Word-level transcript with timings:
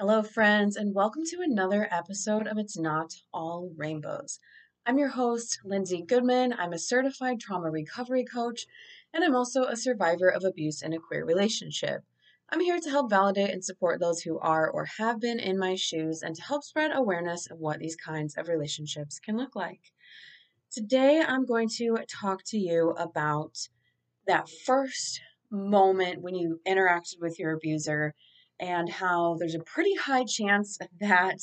Hello, 0.00 0.22
friends, 0.22 0.76
and 0.76 0.94
welcome 0.94 1.24
to 1.26 1.42
another 1.42 1.86
episode 1.90 2.46
of 2.46 2.56
It's 2.56 2.78
Not 2.78 3.12
All 3.34 3.70
Rainbows. 3.76 4.38
I'm 4.86 4.96
your 4.96 5.10
host, 5.10 5.60
Lindsay 5.62 6.00
Goodman. 6.00 6.54
I'm 6.54 6.72
a 6.72 6.78
certified 6.78 7.38
trauma 7.38 7.70
recovery 7.70 8.24
coach, 8.24 8.64
and 9.12 9.22
I'm 9.22 9.36
also 9.36 9.64
a 9.64 9.76
survivor 9.76 10.28
of 10.28 10.42
abuse 10.42 10.80
in 10.80 10.94
a 10.94 10.98
queer 10.98 11.26
relationship. 11.26 12.02
I'm 12.48 12.60
here 12.60 12.80
to 12.80 12.88
help 12.88 13.10
validate 13.10 13.50
and 13.50 13.62
support 13.62 14.00
those 14.00 14.22
who 14.22 14.38
are 14.38 14.70
or 14.70 14.86
have 14.96 15.20
been 15.20 15.38
in 15.38 15.58
my 15.58 15.74
shoes 15.74 16.22
and 16.22 16.34
to 16.34 16.42
help 16.44 16.64
spread 16.64 16.92
awareness 16.94 17.50
of 17.50 17.58
what 17.58 17.78
these 17.78 17.94
kinds 17.94 18.38
of 18.38 18.48
relationships 18.48 19.18
can 19.18 19.36
look 19.36 19.54
like. 19.54 19.92
Today, 20.72 21.20
I'm 21.20 21.44
going 21.44 21.68
to 21.76 21.98
talk 22.08 22.42
to 22.46 22.58
you 22.58 22.92
about 22.92 23.68
that 24.26 24.48
first 24.48 25.20
moment 25.50 26.22
when 26.22 26.34
you 26.34 26.58
interacted 26.66 27.20
with 27.20 27.38
your 27.38 27.52
abuser 27.52 28.14
and 28.60 28.88
how 28.88 29.36
there's 29.38 29.54
a 29.54 29.60
pretty 29.60 29.94
high 29.96 30.24
chance 30.24 30.78
that 31.00 31.38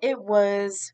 it 0.00 0.20
was 0.20 0.92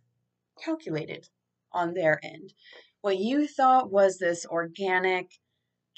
calculated 0.62 1.28
on 1.72 1.94
their 1.94 2.18
end. 2.22 2.52
What 3.00 3.18
you 3.18 3.46
thought 3.46 3.90
was 3.90 4.18
this 4.18 4.44
organic 4.46 5.30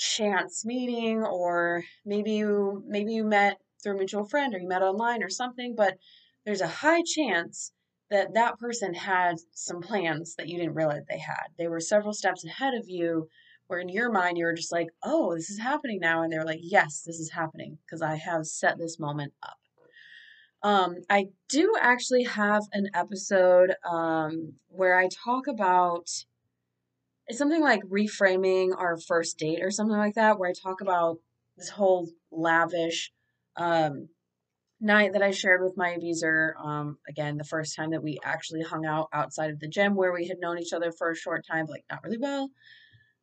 chance 0.00 0.64
meeting 0.64 1.22
or 1.22 1.84
maybe 2.06 2.32
you 2.32 2.82
maybe 2.86 3.12
you 3.12 3.22
met 3.22 3.58
through 3.82 3.95
a 3.95 3.98
mutual 3.98 4.24
friend 4.24 4.55
or 4.55 4.58
you 4.58 4.66
met 4.66 4.80
online 4.80 5.22
or 5.22 5.28
something 5.28 5.74
but 5.77 5.98
there's 6.47 6.62
a 6.62 6.66
high 6.66 7.02
chance 7.05 7.72
that 8.10 8.33
that 8.33 8.58
person 8.58 8.94
had 8.94 9.36
some 9.52 9.83
plans 9.83 10.34
that 10.36 10.48
you 10.48 10.56
didn't 10.56 10.74
realize 10.74 11.02
they 11.06 11.19
had 11.19 11.48
they 11.58 11.69
were 11.69 11.80
several 11.80 12.14
steps 12.14 12.47
ahead 12.47 12.72
of 12.72 12.88
you 12.88 13.28
where 13.66 13.78
in 13.78 13.91
your 13.91 14.10
mind 14.10 14.38
you 14.38 14.47
were 14.47 14.55
just 14.55 14.72
like 14.72 14.88
oh 15.02 15.34
this 15.34 15.50
is 15.50 15.58
happening 15.58 16.00
now 16.00 16.22
and 16.22 16.33
they're 16.33 16.47
like 16.47 16.60
yes 16.62 17.02
this 17.05 17.20
is 17.20 17.30
happening 17.30 17.77
because 17.84 18.00
i 18.00 18.14
have 18.16 18.47
set 18.47 18.78
this 18.78 18.98
moment 18.98 19.34
up 19.42 19.59
um, 20.62 20.96
I 21.09 21.28
do 21.48 21.74
actually 21.80 22.24
have 22.24 22.64
an 22.72 22.91
episode 22.94 23.75
um, 23.89 24.55
where 24.69 24.98
I 24.98 25.08
talk 25.08 25.47
about 25.47 26.08
it's 27.27 27.39
something 27.39 27.62
like 27.62 27.83
reframing 27.84 28.77
our 28.77 28.98
first 28.98 29.38
date 29.38 29.62
or 29.62 29.70
something 29.70 29.97
like 29.97 30.14
that, 30.14 30.38
where 30.38 30.50
I 30.50 30.53
talk 30.53 30.81
about 30.81 31.19
this 31.56 31.69
whole 31.69 32.08
lavish 32.33 33.12
um, 33.56 34.08
night 34.81 35.12
that 35.12 35.22
I 35.22 35.31
shared 35.31 35.62
with 35.62 35.77
my 35.77 35.91
abuser. 35.91 36.56
Um, 36.62 36.98
again, 37.08 37.36
the 37.36 37.44
first 37.44 37.77
time 37.77 37.91
that 37.91 38.03
we 38.03 38.19
actually 38.25 38.62
hung 38.62 38.84
out 38.84 39.08
outside 39.12 39.50
of 39.50 39.61
the 39.61 39.69
gym 39.69 39.94
where 39.94 40.12
we 40.12 40.27
had 40.27 40.41
known 40.41 40.58
each 40.58 40.72
other 40.72 40.91
for 40.91 41.11
a 41.11 41.16
short 41.16 41.47
time, 41.47 41.66
but 41.66 41.75
like 41.75 41.84
not 41.88 42.03
really 42.03 42.19
well 42.19 42.50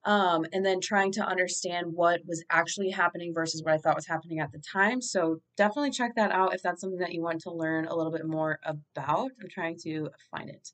um, 0.06 0.46
and 0.54 0.66
then 0.66 0.80
trying 0.80 1.12
to 1.14 1.26
understand 1.26 1.88
what 1.92 2.22
was 2.26 2.44
actually 2.50 2.92
happening 2.92 3.34
versus 3.34 3.62
what 3.64 3.74
I 3.74 3.78
thought 3.78 3.96
was 3.96 4.08
happening 4.08 4.40
at 4.40 4.52
the 4.52 4.60
time. 4.60 5.02
So 5.02 5.42
definitely 5.58 5.92
check 5.92 6.16
that 6.16 6.32
out 6.32 6.54
if 6.54 6.62
that's 6.62 6.82
something 6.82 7.00
that 7.00 7.14
you 7.14 7.22
want 7.22 7.42
to 7.42 7.52
learn 7.52 7.86
a 7.88 7.96
little 7.96 8.12
bit 8.12 8.26
more 8.26 8.60
about. 8.64 9.32
I'm 9.42 9.50
trying 9.50 9.78
to 9.84 10.10
find 10.32 10.50
it. 10.50 10.70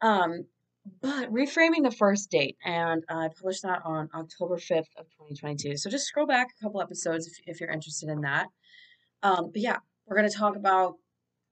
Um, 0.00 0.46
but 1.00 1.32
reframing 1.32 1.84
the 1.84 1.94
first 1.96 2.30
date, 2.30 2.56
and 2.64 3.04
I 3.08 3.28
published 3.36 3.62
that 3.62 3.82
on 3.84 4.08
October 4.14 4.56
5th 4.56 4.90
of 4.96 5.06
2022. 5.10 5.76
So 5.76 5.90
just 5.90 6.06
scroll 6.06 6.26
back 6.26 6.48
a 6.50 6.64
couple 6.64 6.82
episodes 6.82 7.28
if, 7.28 7.34
if 7.46 7.60
you're 7.60 7.70
interested 7.70 8.08
in 8.08 8.22
that. 8.22 8.48
Um, 9.22 9.50
but 9.52 9.62
yeah, 9.62 9.76
we're 10.06 10.16
going 10.16 10.28
to 10.28 10.36
talk 10.36 10.56
about 10.56 10.94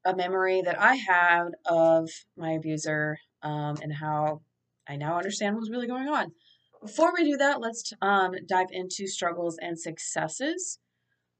a 0.05 0.17
memory 0.17 0.63
that 0.63 0.81
I 0.81 0.95
had 0.97 1.51
of 1.67 2.11
my 2.37 2.53
abuser 2.53 3.19
um, 3.43 3.77
and 3.83 3.93
how 3.93 4.41
I 4.89 4.97
now 4.97 5.17
understand 5.17 5.55
what 5.55 5.61
was 5.61 5.71
really 5.71 5.87
going 5.87 6.09
on. 6.09 6.33
Before 6.81 7.13
we 7.17 7.31
do 7.31 7.37
that, 7.37 7.61
let's 7.61 7.93
um, 8.01 8.33
dive 8.49 8.69
into 8.71 9.07
struggles 9.07 9.59
and 9.61 9.79
successes. 9.79 10.79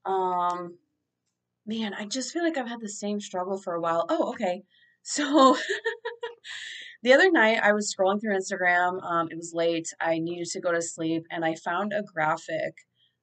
Um, 0.05 0.77
man, 1.67 1.95
I 1.95 2.05
just 2.07 2.33
feel 2.33 2.43
like 2.43 2.59
I've 2.59 2.69
had 2.69 2.81
the 2.81 2.89
same 2.89 3.21
struggle 3.21 3.59
for 3.59 3.75
a 3.75 3.81
while. 3.81 4.05
Oh, 4.09 4.31
okay. 4.31 4.63
So 5.03 5.57
the 7.03 7.15
other 7.15 7.31
night 7.31 7.61
I 7.63 7.73
was 7.73 7.95
scrolling 7.95 8.21
through 8.21 8.37
Instagram. 8.37 9.03
Um, 9.03 9.29
it 9.31 9.37
was 9.37 9.53
late. 9.55 9.89
I 10.01 10.19
needed 10.19 10.49
to 10.49 10.61
go 10.61 10.73
to 10.73 10.83
sleep, 10.83 11.25
and 11.31 11.45
I 11.45 11.55
found 11.55 11.93
a 11.93 12.03
graphic, 12.03 12.75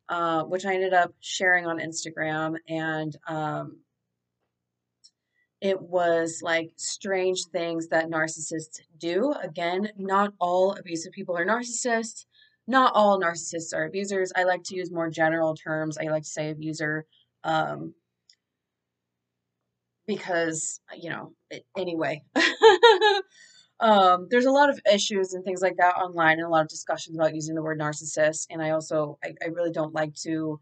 uh, 0.10 0.44
which 0.44 0.66
I 0.66 0.74
ended 0.74 0.94
up 0.94 1.14
sharing 1.20 1.68
on 1.68 1.80
Instagram. 1.80 2.56
And 2.68 3.16
um, 3.28 3.80
it 5.62 5.82
was 5.82 6.42
like 6.44 6.72
strange 6.76 7.46
things 7.52 7.88
that 7.88 8.10
narcissists 8.10 8.80
do. 8.98 9.34
Again, 9.42 9.90
not 9.98 10.34
all 10.40 10.74
abusive 10.74 11.12
people 11.12 11.38
are 11.38 11.46
narcissists. 11.46 12.26
Not 12.68 12.92
all 12.94 13.20
narcissists 13.20 13.74
are 13.74 13.86
abusers. 13.86 14.32
I 14.36 14.44
like 14.44 14.64
to 14.66 14.76
use 14.76 14.92
more 14.92 15.10
general 15.10 15.56
terms. 15.56 15.98
I 15.98 16.10
like 16.10 16.24
to 16.24 16.30
say 16.30 16.52
abuser 16.52 17.06
um, 17.44 17.94
because, 20.06 20.80
you 20.96 21.10
know, 21.10 21.34
anyway. 21.78 22.24
um, 23.80 24.28
there's 24.30 24.46
a 24.46 24.52
lot 24.52 24.70
of 24.70 24.80
issues 24.92 25.34
and 25.34 25.44
things 25.44 25.62
like 25.62 25.78
that 25.78 25.96
online 25.96 26.34
and 26.38 26.46
a 26.46 26.50
lot 26.50 26.62
of 26.62 26.68
discussions 26.68 27.18
about 27.18 27.34
using 27.34 27.56
the 27.56 27.64
word 27.64 27.80
narcissist. 27.80 28.48
And 28.52 28.62
I 28.62 28.72
also, 28.72 29.18
I, 29.24 29.34
I 29.44 29.48
really 29.48 29.72
don't 29.72 29.94
like 29.94 30.14
to 30.24 30.60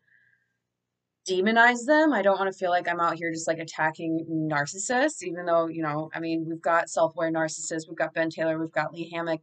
demonize 1.28 1.86
them. 1.86 2.14
I 2.14 2.22
don't 2.22 2.40
want 2.40 2.52
to 2.52 2.58
feel 2.58 2.70
like 2.70 2.88
I'm 2.88 3.00
out 3.00 3.16
here 3.16 3.32
just 3.32 3.48
like 3.48 3.60
attacking 3.60 4.26
narcissists, 4.52 5.24
even 5.24 5.46
though, 5.46 5.68
you 5.68 5.82
know, 5.82 6.10
I 6.14 6.20
mean, 6.20 6.46
we've 6.48 6.62
got 6.62 6.90
self 6.90 7.14
aware 7.16 7.32
narcissists, 7.32 7.88
we've 7.88 7.98
got 7.98 8.14
Ben 8.14 8.30
Taylor, 8.30 8.60
we've 8.60 8.72
got 8.72 8.94
Lee 8.94 9.10
Hammock, 9.14 9.42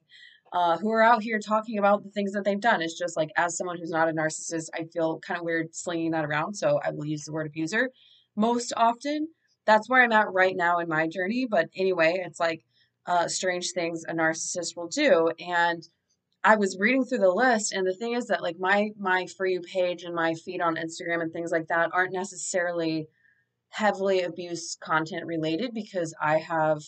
uh, 0.52 0.78
who 0.78 0.90
are 0.90 1.02
out 1.02 1.22
here 1.22 1.38
talking 1.38 1.78
about 1.78 2.04
the 2.04 2.10
things 2.10 2.32
that 2.32 2.44
they've 2.44 2.60
done. 2.60 2.82
It's 2.82 2.98
just 2.98 3.16
like, 3.16 3.30
as 3.36 3.56
someone 3.56 3.78
who's 3.78 3.90
not 3.90 4.08
a 4.08 4.12
narcissist, 4.12 4.68
I 4.74 4.84
feel 4.92 5.18
kind 5.20 5.38
of 5.38 5.44
weird 5.44 5.74
slinging 5.74 6.12
that 6.12 6.24
around. 6.24 6.54
So 6.54 6.80
I 6.84 6.90
will 6.90 7.06
use 7.06 7.24
the 7.24 7.32
word 7.32 7.46
abuser 7.46 7.90
most 8.36 8.72
often. 8.76 9.28
That's 9.66 9.88
where 9.88 10.02
I'm 10.02 10.12
at 10.12 10.32
right 10.32 10.56
now 10.56 10.78
in 10.78 10.88
my 10.88 11.08
journey. 11.08 11.46
But 11.50 11.68
anyway, 11.76 12.22
it's 12.24 12.40
like 12.40 12.64
uh, 13.06 13.28
strange 13.28 13.72
things 13.72 14.04
a 14.06 14.12
narcissist 14.12 14.76
will 14.76 14.88
do. 14.88 15.30
And 15.38 15.82
I 16.44 16.56
was 16.56 16.76
reading 16.78 17.04
through 17.04 17.18
the 17.18 17.30
list, 17.30 17.72
and 17.72 17.86
the 17.86 17.94
thing 17.94 18.14
is 18.14 18.26
that 18.26 18.42
like 18.42 18.56
my 18.58 18.90
my 18.98 19.26
for 19.36 19.46
you 19.46 19.60
page 19.60 20.02
and 20.02 20.14
my 20.14 20.34
feed 20.34 20.60
on 20.60 20.76
Instagram 20.76 21.22
and 21.22 21.32
things 21.32 21.52
like 21.52 21.68
that 21.68 21.90
aren't 21.92 22.12
necessarily 22.12 23.06
heavily 23.70 24.22
abuse 24.22 24.76
content 24.80 25.24
related 25.26 25.72
because 25.72 26.14
I 26.20 26.38
have 26.38 26.82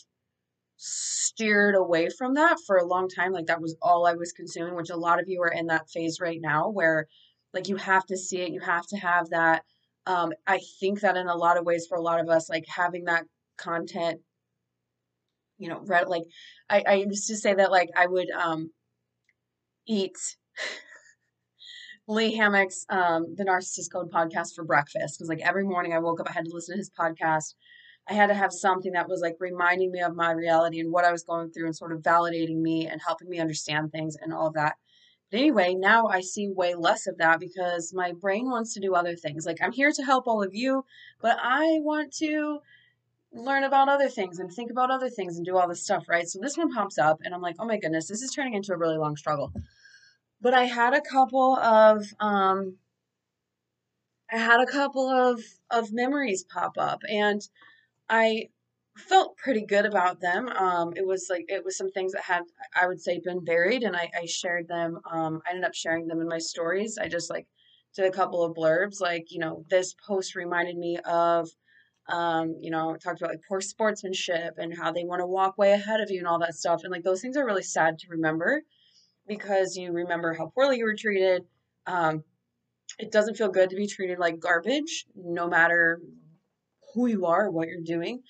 steered 0.77 1.77
away 1.77 2.09
from 2.11 2.35
that 2.35 2.59
for 2.67 2.77
a 2.77 2.87
long 2.87 3.09
time. 3.09 3.33
Like 3.33 3.47
that 3.47 3.61
was 3.61 3.77
all 3.81 4.07
I 4.07 4.15
was 4.15 4.33
consuming, 4.33 4.75
which 4.75 4.91
a 4.91 4.97
lot 4.97 5.21
of 5.21 5.29
you 5.29 5.41
are 5.43 5.53
in 5.53 5.67
that 5.67 5.89
phase 5.89 6.19
right 6.21 6.41
now 6.41 6.69
where 6.69 7.07
like 7.53 7.69
you 7.69 7.77
have 7.77 8.05
to 8.07 8.17
see 8.17 8.41
it, 8.41 8.53
you 8.53 8.61
have 8.61 8.87
to 8.89 8.97
have 8.97 9.31
that. 9.31 9.63
Um, 10.07 10.33
I 10.47 10.61
think 10.81 11.01
that 11.01 11.17
in 11.17 11.29
a 11.29 11.37
lot 11.37 11.57
of 11.57 11.65
ways 11.65 11.87
for 11.89 11.97
a 11.97 12.03
lot 12.03 12.21
of 12.21 12.29
us, 12.29 12.51
like 12.51 12.65
having 12.69 13.05
that 13.05 13.25
content, 13.57 14.21
you 15.59 15.69
know, 15.69 15.81
read 15.87 16.09
like 16.09 16.25
I, 16.69 16.83
I 16.87 16.95
used 16.95 17.29
to 17.29 17.37
say 17.37 17.55
that 17.55 17.71
like 17.71 17.89
I 17.97 18.07
would 18.07 18.31
um 18.31 18.71
eat 19.87 20.37
Lee 22.07 22.35
Hammock's 22.37 22.85
um, 22.91 23.35
The 23.35 23.45
Narcissist 23.45 23.93
Code 23.93 24.11
podcast 24.11 24.55
for 24.55 24.65
breakfast 24.65 25.19
because 25.19 25.29
like 25.29 25.41
every 25.41 25.65
morning 25.65 25.95
I 25.95 25.99
woke 25.99 26.21
up, 26.21 26.29
I 26.29 26.33
had 26.33 26.45
to 26.45 26.51
listen 26.53 26.75
to 26.75 26.79
his 26.79 26.91
podcast. 26.91 27.55
I 28.09 28.13
had 28.13 28.27
to 28.27 28.35
have 28.35 28.53
something 28.53 28.93
that 28.93 29.09
was 29.09 29.23
like 29.23 29.37
reminding 29.41 29.91
me 29.91 30.01
of 30.01 30.15
my 30.15 30.33
reality 30.33 30.81
and 30.81 30.93
what 30.93 31.07
I 31.07 31.13
was 31.13 31.25
going 31.25 31.51
through 31.51 31.67
and 31.67 31.77
sort 31.77 31.93
of 31.93 32.03
validating 32.03 32.61
me 32.61 32.87
and 32.87 33.01
helping 33.05 33.31
me 33.31 33.39
understand 33.39 33.91
things 33.91 34.17
and 34.21 34.35
all 34.35 34.49
of 34.49 34.55
that. 34.55 34.77
But 35.31 35.41
anyway, 35.41 35.75
now 35.75 36.07
I 36.07 36.21
see 36.21 36.49
way 36.49 36.75
less 36.75 37.07
of 37.07 37.17
that 37.19 37.41
because 37.41 37.95
my 37.95 38.13
brain 38.13 38.51
wants 38.51 38.75
to 38.75 38.81
do 38.81 38.95
other 38.95 39.17
things. 39.17 39.47
Like 39.47 39.63
I'm 39.63 39.73
here 39.73 39.91
to 39.91 40.03
help 40.03 40.27
all 40.27 40.43
of 40.43 40.55
you, 40.55 40.85
but 41.23 41.39
I 41.43 41.79
want 41.81 42.13
to 42.19 42.59
learn 43.35 43.65
about 43.65 43.89
other 43.89 44.09
things 44.09 44.39
and 44.39 44.51
think 44.53 44.71
about 44.71 44.91
other 44.91 45.11
things 45.11 45.37
and 45.37 45.45
do 45.45 45.57
all 45.57 45.69
this 45.69 45.83
stuff, 45.83 46.05
right? 46.09 46.29
So 46.29 46.39
this 46.41 46.57
one 46.57 46.73
pops 46.73 46.99
up 46.99 47.21
and 47.25 47.35
I'm 47.35 47.43
like, 47.43 47.57
oh 47.59 47.67
my 47.67 47.79
goodness, 47.79 48.09
this 48.09 48.23
is 48.23 48.31
turning 48.33 48.55
into 48.55 48.73
a 48.73 48.77
really 48.79 48.97
long 48.97 49.17
struggle. 49.17 49.53
But 50.41 50.55
I 50.55 50.65
had 50.65 50.95
a 50.95 51.01
couple 51.01 51.57
of 51.57 52.07
um 52.21 52.77
I 54.31 54.39
had 54.39 54.61
a 54.61 54.67
couple 54.67 55.09
of 55.09 55.43
of 55.71 55.93
memories 55.93 56.45
pop 56.45 56.73
up 56.79 57.01
and 57.09 57.41
I 58.09 58.51
felt 58.97 59.37
pretty 59.37 59.67
good 59.67 59.87
about 59.87 60.21
them. 60.21 60.49
Um 60.49 60.93
it 60.97 61.07
was 61.07 61.27
like 61.31 61.47
it 61.49 61.65
was 61.65 61.77
some 61.77 61.91
things 61.91 62.13
that 62.13 62.23
had 62.23 62.43
I 62.81 62.87
would 62.87 63.01
say 63.01 63.21
been 63.21 63.45
buried 63.45 63.83
and 63.83 63.97
I, 63.97 64.11
I 64.21 64.27
shared 64.27 64.69
them. 64.69 65.01
Um 65.11 65.43
I 65.47 65.51
ended 65.51 65.65
up 65.65 65.75
sharing 65.75 66.07
them 66.07 66.21
in 66.21 66.29
my 66.29 66.39
stories. 66.39 66.99
I 66.99 67.09
just 67.09 67.31
like 67.31 67.47
did 67.97 68.07
a 68.07 68.11
couple 68.11 68.45
of 68.45 68.55
blurbs 68.57 69.01
like, 69.01 69.31
you 69.31 69.39
know, 69.39 69.65
this 69.71 69.95
post 70.07 70.35
reminded 70.35 70.77
me 70.77 70.99
of 71.05 71.49
um, 72.09 72.57
you 72.61 72.71
know, 72.71 72.97
talked 72.97 73.21
about 73.21 73.31
like 73.31 73.43
poor 73.49 73.61
sportsmanship 73.61 74.55
and 74.59 74.77
how 74.77 74.93
they 74.93 75.05
want 75.05 75.21
to 75.21 75.27
walk 75.27 75.57
way 75.57 75.73
ahead 75.73 76.01
of 76.01 76.11
you 76.11 76.19
and 76.19 76.27
all 76.27 76.39
that 76.41 76.55
stuff. 76.55 76.83
And 76.83 76.93
like 76.93 77.03
those 77.03 77.21
things 77.21 77.37
are 77.37 77.47
really 77.47 77.63
sad 77.63 77.99
to 78.01 78.09
remember 78.11 78.63
because 79.27 79.77
you 79.77 79.93
remember 79.93 80.35
how 80.35 80.53
poorly 80.55 80.79
you 80.79 80.85
were 80.85 80.97
treated. 80.97 81.45
Um, 81.87 82.25
it 82.99 83.11
doesn't 83.11 83.37
feel 83.37 83.49
good 83.49 83.71
to 83.71 83.77
be 83.77 83.87
treated 83.87 84.19
like 84.19 84.39
garbage, 84.39 85.07
no 85.15 85.49
matter 85.49 86.01
who 86.95 87.07
you 87.07 87.27
are, 87.27 87.51
what 87.51 87.69
you're 87.69 87.81
doing. 87.83 88.23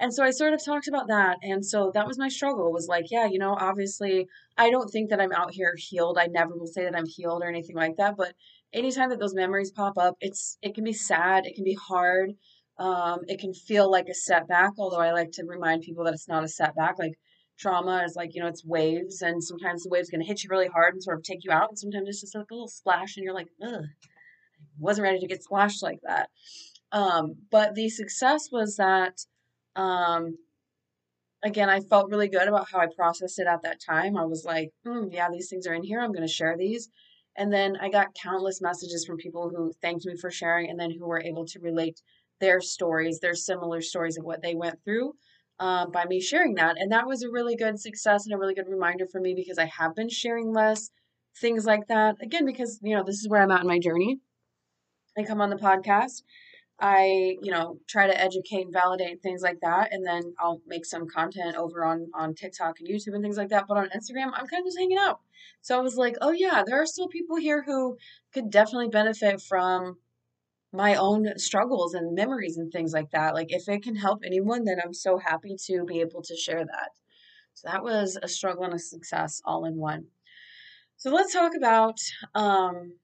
And 0.00 0.14
so 0.14 0.22
I 0.22 0.30
sort 0.30 0.54
of 0.54 0.64
talked 0.64 0.86
about 0.86 1.08
that. 1.08 1.38
And 1.42 1.66
so 1.66 1.90
that 1.94 2.06
was 2.06 2.18
my 2.18 2.28
struggle 2.28 2.72
was 2.72 2.86
like, 2.86 3.06
yeah, 3.10 3.26
you 3.26 3.40
know, 3.40 3.56
obviously 3.58 4.28
I 4.56 4.70
don't 4.70 4.88
think 4.88 5.10
that 5.10 5.20
I'm 5.20 5.32
out 5.32 5.52
here 5.52 5.74
healed. 5.76 6.18
I 6.18 6.26
never 6.26 6.56
will 6.56 6.68
say 6.68 6.84
that 6.84 6.96
I'm 6.96 7.06
healed 7.06 7.42
or 7.42 7.48
anything 7.48 7.74
like 7.74 7.96
that. 7.96 8.16
But 8.16 8.34
anytime 8.72 9.10
that 9.10 9.18
those 9.18 9.34
memories 9.34 9.72
pop 9.72 9.98
up, 9.98 10.14
it's 10.20 10.56
it 10.62 10.76
can 10.76 10.84
be 10.84 10.92
sad, 10.92 11.46
it 11.46 11.56
can 11.56 11.64
be 11.64 11.74
hard 11.74 12.34
Um, 12.78 13.20
it 13.26 13.40
can 13.40 13.52
feel 13.52 13.90
like 13.90 14.08
a 14.08 14.14
setback, 14.14 14.72
although 14.78 15.00
I 15.00 15.12
like 15.12 15.32
to 15.32 15.44
remind 15.44 15.82
people 15.82 16.04
that 16.04 16.14
it's 16.14 16.28
not 16.28 16.44
a 16.44 16.48
setback. 16.48 16.98
Like 16.98 17.18
trauma 17.58 18.04
is 18.04 18.14
like, 18.14 18.34
you 18.34 18.40
know, 18.40 18.48
it's 18.48 18.64
waves, 18.64 19.20
and 19.20 19.42
sometimes 19.42 19.82
the 19.82 19.90
wave's 19.90 20.10
going 20.10 20.20
to 20.20 20.26
hit 20.26 20.44
you 20.44 20.50
really 20.50 20.68
hard 20.68 20.94
and 20.94 21.02
sort 21.02 21.18
of 21.18 21.24
take 21.24 21.44
you 21.44 21.50
out, 21.50 21.70
and 21.70 21.78
sometimes 21.78 22.08
it's 22.08 22.20
just 22.20 22.34
like 22.36 22.50
a 22.50 22.54
little 22.54 22.68
splash, 22.68 23.16
and 23.16 23.24
you're 23.24 23.34
like, 23.34 23.48
ugh, 23.62 23.84
wasn't 24.78 25.02
ready 25.02 25.18
to 25.18 25.26
get 25.26 25.42
splashed 25.42 25.82
like 25.82 25.98
that. 26.04 26.30
Um, 26.92 27.34
but 27.50 27.74
the 27.74 27.88
success 27.88 28.48
was 28.50 28.76
that, 28.76 29.14
um, 29.76 30.38
again, 31.42 31.68
I 31.68 31.80
felt 31.80 32.10
really 32.10 32.28
good 32.28 32.48
about 32.48 32.68
how 32.70 32.78
I 32.78 32.86
processed 32.86 33.38
it 33.38 33.46
at 33.46 33.62
that 33.62 33.80
time. 33.80 34.16
I 34.16 34.24
was 34.24 34.44
like, 34.44 34.70
mm, 34.86 35.08
yeah, 35.12 35.28
these 35.30 35.48
things 35.48 35.66
are 35.66 35.74
in 35.74 35.82
here. 35.82 36.00
I'm 36.00 36.12
going 36.12 36.26
to 36.26 36.32
share 36.32 36.56
these. 36.56 36.88
And 37.36 37.52
then 37.52 37.76
I 37.80 37.88
got 37.88 38.16
countless 38.20 38.60
messages 38.60 39.04
from 39.06 39.16
people 39.16 39.50
who 39.50 39.72
thanked 39.80 40.06
me 40.06 40.16
for 40.16 40.30
sharing 40.30 40.70
and 40.70 40.80
then 40.80 40.90
who 40.90 41.06
were 41.06 41.22
able 41.22 41.46
to 41.46 41.60
relate 41.60 42.00
their 42.40 42.60
stories, 42.60 43.20
their 43.20 43.34
similar 43.34 43.80
stories 43.80 44.18
of 44.18 44.24
what 44.24 44.42
they 44.42 44.54
went 44.54 44.78
through 44.84 45.14
uh, 45.60 45.86
by 45.86 46.04
me 46.04 46.20
sharing 46.20 46.54
that. 46.54 46.76
And 46.78 46.92
that 46.92 47.06
was 47.06 47.22
a 47.22 47.30
really 47.30 47.56
good 47.56 47.78
success 47.80 48.26
and 48.26 48.34
a 48.34 48.38
really 48.38 48.54
good 48.54 48.68
reminder 48.68 49.06
for 49.06 49.20
me 49.20 49.34
because 49.34 49.58
I 49.58 49.66
have 49.66 49.94
been 49.94 50.08
sharing 50.08 50.52
less 50.52 50.90
things 51.40 51.64
like 51.64 51.88
that. 51.88 52.16
Again, 52.22 52.44
because, 52.44 52.78
you 52.82 52.96
know, 52.96 53.02
this 53.04 53.16
is 53.16 53.28
where 53.28 53.42
I'm 53.42 53.50
at 53.50 53.62
in 53.62 53.66
my 53.66 53.78
journey. 53.78 54.20
I 55.16 55.24
come 55.24 55.40
on 55.40 55.50
the 55.50 55.56
podcast. 55.56 56.22
I, 56.80 57.36
you 57.42 57.50
know, 57.50 57.78
try 57.88 58.06
to 58.06 58.20
educate 58.20 58.62
and 58.62 58.72
validate 58.72 59.20
things 59.20 59.42
like 59.42 59.58
that, 59.62 59.92
and 59.92 60.06
then 60.06 60.22
I'll 60.38 60.60
make 60.64 60.86
some 60.86 61.08
content 61.08 61.56
over 61.56 61.84
on 61.84 62.06
on 62.14 62.34
TikTok 62.34 62.76
and 62.78 62.88
YouTube 62.88 63.14
and 63.14 63.22
things 63.22 63.36
like 63.36 63.48
that. 63.48 63.64
But 63.66 63.78
on 63.78 63.88
Instagram, 63.88 64.30
I'm 64.32 64.46
kind 64.46 64.60
of 64.60 64.66
just 64.66 64.78
hanging 64.78 64.96
out. 64.96 65.18
So 65.60 65.76
I 65.76 65.80
was 65.80 65.96
like, 65.96 66.14
oh 66.20 66.30
yeah, 66.30 66.62
there 66.64 66.80
are 66.80 66.86
still 66.86 67.08
people 67.08 67.36
here 67.36 67.64
who 67.64 67.96
could 68.32 68.50
definitely 68.50 68.90
benefit 68.90 69.40
from 69.40 69.96
my 70.72 70.94
own 70.94 71.38
struggles 71.38 71.94
and 71.94 72.14
memories 72.14 72.56
and 72.56 72.70
things 72.70 72.92
like 72.92 73.10
that. 73.10 73.34
Like 73.34 73.48
if 73.50 73.68
it 73.68 73.82
can 73.82 73.96
help 73.96 74.20
anyone, 74.24 74.64
then 74.64 74.78
I'm 74.84 74.94
so 74.94 75.18
happy 75.18 75.56
to 75.66 75.84
be 75.84 76.00
able 76.00 76.22
to 76.22 76.36
share 76.36 76.64
that. 76.64 76.90
So 77.54 77.68
that 77.70 77.82
was 77.82 78.18
a 78.22 78.28
struggle 78.28 78.64
and 78.64 78.74
a 78.74 78.78
success 78.78 79.40
all 79.44 79.64
in 79.64 79.76
one. 79.76 80.06
So 80.96 81.10
let's 81.10 81.32
talk 81.32 81.52
about 81.56 81.96
um, 82.34 82.94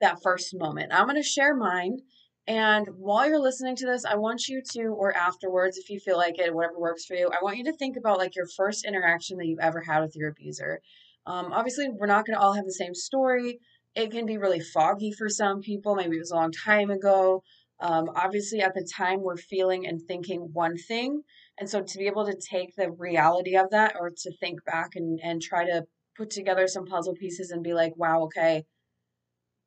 that 0.00 0.22
first 0.22 0.54
moment. 0.56 0.92
I'm 0.92 1.06
going 1.06 1.20
to 1.20 1.22
share 1.22 1.56
mine. 1.56 1.98
And 2.46 2.86
while 2.96 3.28
you're 3.28 3.38
listening 3.38 3.76
to 3.76 3.86
this, 3.86 4.04
I 4.04 4.16
want 4.16 4.48
you 4.48 4.60
to, 4.72 4.88
or 4.88 5.16
afterwards, 5.16 5.78
if 5.78 5.88
you 5.88 6.00
feel 6.00 6.16
like 6.16 6.38
it, 6.38 6.54
whatever 6.54 6.78
works 6.78 7.04
for 7.06 7.14
you, 7.14 7.28
I 7.28 7.42
want 7.42 7.58
you 7.58 7.64
to 7.64 7.76
think 7.76 7.96
about 7.96 8.18
like 8.18 8.34
your 8.34 8.46
first 8.56 8.84
interaction 8.84 9.38
that 9.38 9.46
you've 9.46 9.60
ever 9.60 9.80
had 9.80 10.00
with 10.00 10.16
your 10.16 10.30
abuser. 10.30 10.80
Um, 11.26 11.52
obviously, 11.52 11.88
we're 11.88 12.06
not 12.06 12.26
going 12.26 12.36
to 12.36 12.42
all 12.42 12.54
have 12.54 12.64
the 12.64 12.72
same 12.72 12.94
story 12.94 13.60
it 13.94 14.10
can 14.10 14.26
be 14.26 14.38
really 14.38 14.60
foggy 14.60 15.12
for 15.12 15.28
some 15.28 15.60
people. 15.60 15.94
Maybe 15.94 16.16
it 16.16 16.20
was 16.20 16.30
a 16.30 16.36
long 16.36 16.52
time 16.52 16.90
ago. 16.90 17.42
Um, 17.80 18.10
obviously, 18.14 18.60
at 18.60 18.74
the 18.74 18.86
time, 18.96 19.20
we're 19.22 19.36
feeling 19.36 19.86
and 19.86 20.00
thinking 20.00 20.50
one 20.52 20.76
thing. 20.76 21.22
And 21.58 21.68
so 21.68 21.82
to 21.82 21.98
be 21.98 22.06
able 22.06 22.26
to 22.26 22.36
take 22.36 22.74
the 22.76 22.90
reality 22.90 23.56
of 23.56 23.70
that 23.70 23.94
or 23.98 24.10
to 24.10 24.32
think 24.38 24.64
back 24.64 24.90
and, 24.94 25.18
and 25.22 25.42
try 25.42 25.64
to 25.64 25.84
put 26.16 26.30
together 26.30 26.66
some 26.66 26.86
puzzle 26.86 27.14
pieces 27.14 27.50
and 27.50 27.62
be 27.62 27.74
like, 27.74 27.92
wow, 27.96 28.24
okay, 28.24 28.64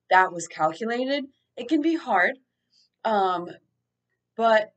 that 0.10 0.32
was 0.32 0.48
calculated, 0.48 1.26
it 1.58 1.68
can 1.68 1.82
be 1.82 1.96
hard. 1.96 2.38
Um, 3.04 3.48
but 4.38 4.74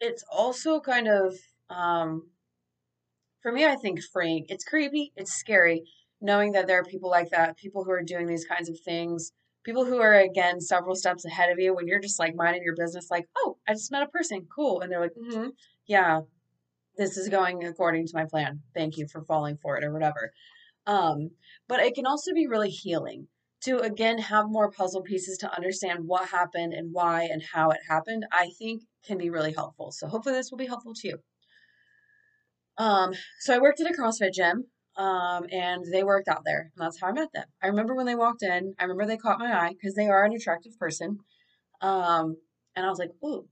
it's 0.00 0.24
also 0.32 0.80
kind 0.80 1.08
of, 1.08 1.34
um, 1.68 2.30
for 3.42 3.52
me, 3.52 3.64
I 3.64 3.76
think 3.76 4.00
freeing. 4.12 4.46
It's 4.48 4.64
creepy, 4.64 5.12
it's 5.16 5.32
scary, 5.32 5.82
knowing 6.20 6.52
that 6.52 6.66
there 6.66 6.80
are 6.80 6.84
people 6.84 7.10
like 7.10 7.30
that, 7.30 7.56
people 7.56 7.84
who 7.84 7.90
are 7.90 8.02
doing 8.02 8.26
these 8.26 8.44
kinds 8.44 8.68
of 8.68 8.78
things, 8.80 9.32
people 9.64 9.84
who 9.84 10.00
are 10.00 10.14
again 10.14 10.60
several 10.60 10.94
steps 10.94 11.24
ahead 11.24 11.50
of 11.50 11.58
you 11.58 11.74
when 11.74 11.86
you're 11.86 12.00
just 12.00 12.18
like 12.18 12.34
minding 12.34 12.62
your 12.62 12.76
business, 12.76 13.10
like, 13.10 13.26
oh, 13.38 13.56
I 13.68 13.72
just 13.72 13.92
met 13.92 14.02
a 14.02 14.08
person, 14.08 14.46
cool, 14.54 14.80
and 14.80 14.90
they're 14.90 15.00
like, 15.00 15.14
mm-hmm, 15.14 15.48
yeah, 15.86 16.20
this 16.96 17.16
is 17.16 17.28
going 17.28 17.64
according 17.64 18.06
to 18.06 18.12
my 18.14 18.24
plan. 18.24 18.60
Thank 18.74 18.96
you 18.96 19.06
for 19.08 19.22
falling 19.22 19.58
for 19.62 19.76
it 19.76 19.84
or 19.84 19.92
whatever. 19.92 20.32
Um, 20.86 21.30
but 21.68 21.80
it 21.80 21.94
can 21.94 22.06
also 22.06 22.32
be 22.34 22.46
really 22.46 22.70
healing 22.70 23.28
to 23.62 23.78
again 23.78 24.18
have 24.18 24.46
more 24.48 24.70
puzzle 24.70 25.02
pieces 25.02 25.38
to 25.38 25.54
understand 25.54 26.00
what 26.06 26.28
happened 26.28 26.72
and 26.72 26.92
why 26.92 27.24
and 27.24 27.42
how 27.52 27.70
it 27.70 27.80
happened. 27.88 28.24
I 28.32 28.50
think 28.58 28.82
can 29.06 29.18
be 29.18 29.30
really 29.30 29.52
helpful. 29.52 29.92
So 29.92 30.06
hopefully 30.06 30.34
this 30.34 30.50
will 30.50 30.58
be 30.58 30.66
helpful 30.66 30.94
to 30.94 31.08
you. 31.08 31.18
Um, 32.78 33.12
so 33.40 33.54
I 33.54 33.58
worked 33.58 33.80
at 33.80 33.90
a 33.90 33.94
CrossFit 33.94 34.32
gym 34.32 34.64
um, 35.00 35.46
and 35.50 35.82
they 35.90 36.04
worked 36.04 36.28
out 36.28 36.42
there. 36.44 36.70
And 36.76 36.84
that's 36.84 37.00
how 37.00 37.06
I 37.06 37.12
met 37.12 37.32
them. 37.32 37.46
I 37.62 37.68
remember 37.68 37.94
when 37.94 38.04
they 38.04 38.14
walked 38.14 38.42
in, 38.42 38.74
I 38.78 38.82
remember 38.82 39.06
they 39.06 39.16
caught 39.16 39.38
my 39.38 39.50
eye 39.50 39.70
because 39.70 39.94
they 39.94 40.08
are 40.08 40.24
an 40.24 40.34
attractive 40.34 40.78
person. 40.78 41.18
Um, 41.80 42.36
and 42.76 42.84
I 42.84 42.90
was 42.90 42.98
like, 42.98 43.12
ooh, 43.24 43.48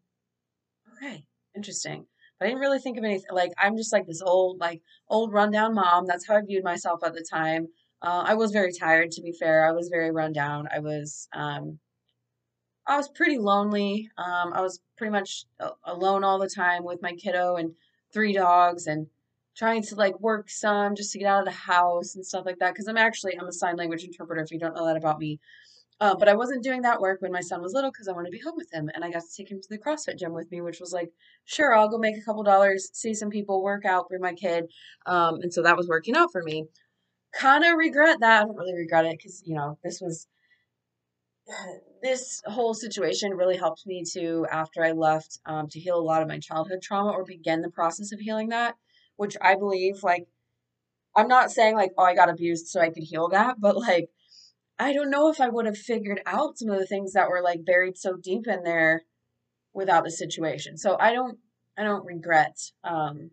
okay, 0.94 1.24
interesting. 1.56 2.04
But 2.38 2.46
I 2.46 2.48
didn't 2.50 2.60
really 2.60 2.80
think 2.80 2.98
of 2.98 3.04
anything. 3.04 3.30
Like, 3.32 3.52
I'm 3.56 3.78
just 3.78 3.94
like 3.94 4.06
this 4.06 4.20
old, 4.20 4.60
like, 4.60 4.82
old 5.08 5.32
rundown 5.32 5.74
mom. 5.74 6.04
That's 6.06 6.28
how 6.28 6.36
I 6.36 6.42
viewed 6.42 6.64
myself 6.64 7.00
at 7.02 7.14
the 7.14 7.26
time. 7.28 7.68
Uh, 8.02 8.24
I 8.26 8.34
was 8.34 8.52
very 8.52 8.72
tired, 8.72 9.10
to 9.12 9.22
be 9.22 9.32
fair. 9.32 9.66
I 9.66 9.72
was 9.72 9.88
very 9.88 10.10
run 10.10 10.34
down. 10.34 10.68
I 10.72 10.80
was, 10.80 11.28
um, 11.32 11.78
I 12.86 12.98
was 12.98 13.08
pretty 13.08 13.38
lonely. 13.38 14.10
Um, 14.18 14.52
I 14.52 14.60
was 14.60 14.80
pretty 14.98 15.12
much 15.12 15.46
alone 15.84 16.24
all 16.24 16.38
the 16.38 16.50
time 16.54 16.84
with 16.84 17.00
my 17.00 17.14
kiddo 17.14 17.56
and 17.56 17.72
three 18.12 18.34
dogs 18.34 18.86
and 18.86 19.06
trying 19.58 19.82
to 19.82 19.94
like 19.96 20.18
work 20.20 20.48
some 20.48 20.94
just 20.94 21.12
to 21.12 21.18
get 21.18 21.26
out 21.26 21.40
of 21.40 21.44
the 21.44 21.50
house 21.50 22.14
and 22.14 22.24
stuff 22.24 22.46
like 22.46 22.58
that 22.60 22.72
because 22.72 22.86
i'm 22.86 22.96
actually 22.96 23.38
i'm 23.38 23.48
a 23.48 23.52
sign 23.52 23.76
language 23.76 24.04
interpreter 24.04 24.42
if 24.42 24.52
you 24.52 24.58
don't 24.58 24.74
know 24.74 24.86
that 24.86 24.96
about 24.96 25.18
me. 25.18 25.40
Uh, 26.00 26.14
but 26.14 26.28
i 26.28 26.34
wasn't 26.34 26.62
doing 26.62 26.82
that 26.82 27.00
work 27.00 27.20
when 27.20 27.32
my 27.32 27.40
son 27.40 27.60
was 27.60 27.72
little 27.72 27.90
because 27.90 28.06
i 28.06 28.12
wanted 28.12 28.28
to 28.28 28.36
be 28.36 28.42
home 28.42 28.54
with 28.56 28.72
him 28.72 28.88
and 28.94 29.04
i 29.04 29.10
got 29.10 29.22
to 29.22 29.36
take 29.36 29.50
him 29.50 29.60
to 29.60 29.68
the 29.68 29.78
crossfit 29.78 30.16
gym 30.16 30.32
with 30.32 30.50
me 30.52 30.60
which 30.60 30.78
was 30.78 30.92
like 30.92 31.10
sure 31.44 31.74
i'll 31.74 31.88
go 31.88 31.98
make 31.98 32.16
a 32.16 32.24
couple 32.24 32.44
dollars 32.44 32.88
see 32.92 33.12
some 33.12 33.30
people 33.30 33.62
work 33.62 33.84
out 33.84 34.06
for 34.08 34.18
my 34.20 34.32
kid 34.32 34.64
um, 35.06 35.40
and 35.42 35.52
so 35.52 35.62
that 35.62 35.76
was 35.76 35.88
working 35.88 36.16
out 36.16 36.30
for 36.30 36.42
me. 36.42 36.66
Kind 37.34 37.64
of 37.64 37.76
regret 37.76 38.20
that 38.20 38.42
i 38.42 38.44
don't 38.44 38.56
really 38.56 38.74
regret 38.74 39.06
it 39.06 39.18
because 39.18 39.42
you 39.44 39.56
know 39.56 39.76
this 39.82 40.00
was 40.00 40.28
this 42.02 42.40
whole 42.46 42.74
situation 42.74 43.32
really 43.32 43.56
helped 43.56 43.84
me 43.84 44.04
to 44.12 44.46
after 44.52 44.84
i 44.84 44.92
left 44.92 45.40
um, 45.46 45.68
to 45.68 45.80
heal 45.80 45.98
a 45.98 46.00
lot 46.00 46.22
of 46.22 46.28
my 46.28 46.38
childhood 46.38 46.80
trauma 46.80 47.10
or 47.10 47.24
begin 47.24 47.60
the 47.60 47.70
process 47.70 48.12
of 48.12 48.20
healing 48.20 48.50
that 48.50 48.76
which 49.18 49.36
I 49.42 49.56
believe, 49.56 50.02
like, 50.02 50.28
I'm 51.14 51.28
not 51.28 51.50
saying 51.50 51.74
like, 51.74 51.90
oh, 51.98 52.04
I 52.04 52.14
got 52.14 52.30
abused 52.30 52.68
so 52.68 52.80
I 52.80 52.90
could 52.90 53.02
heal 53.02 53.28
that, 53.30 53.60
but 53.60 53.76
like, 53.76 54.08
I 54.78 54.92
don't 54.92 55.10
know 55.10 55.28
if 55.28 55.40
I 55.40 55.48
would 55.48 55.66
have 55.66 55.76
figured 55.76 56.20
out 56.24 56.56
some 56.56 56.70
of 56.70 56.78
the 56.78 56.86
things 56.86 57.12
that 57.12 57.28
were 57.28 57.42
like 57.42 57.64
buried 57.64 57.98
so 57.98 58.16
deep 58.16 58.46
in 58.46 58.62
there 58.62 59.02
without 59.74 60.04
the 60.04 60.10
situation. 60.12 60.78
So 60.78 60.96
I 61.00 61.12
don't, 61.12 61.38
I 61.76 61.82
don't 61.82 62.06
regret, 62.06 62.56
um, 62.84 63.32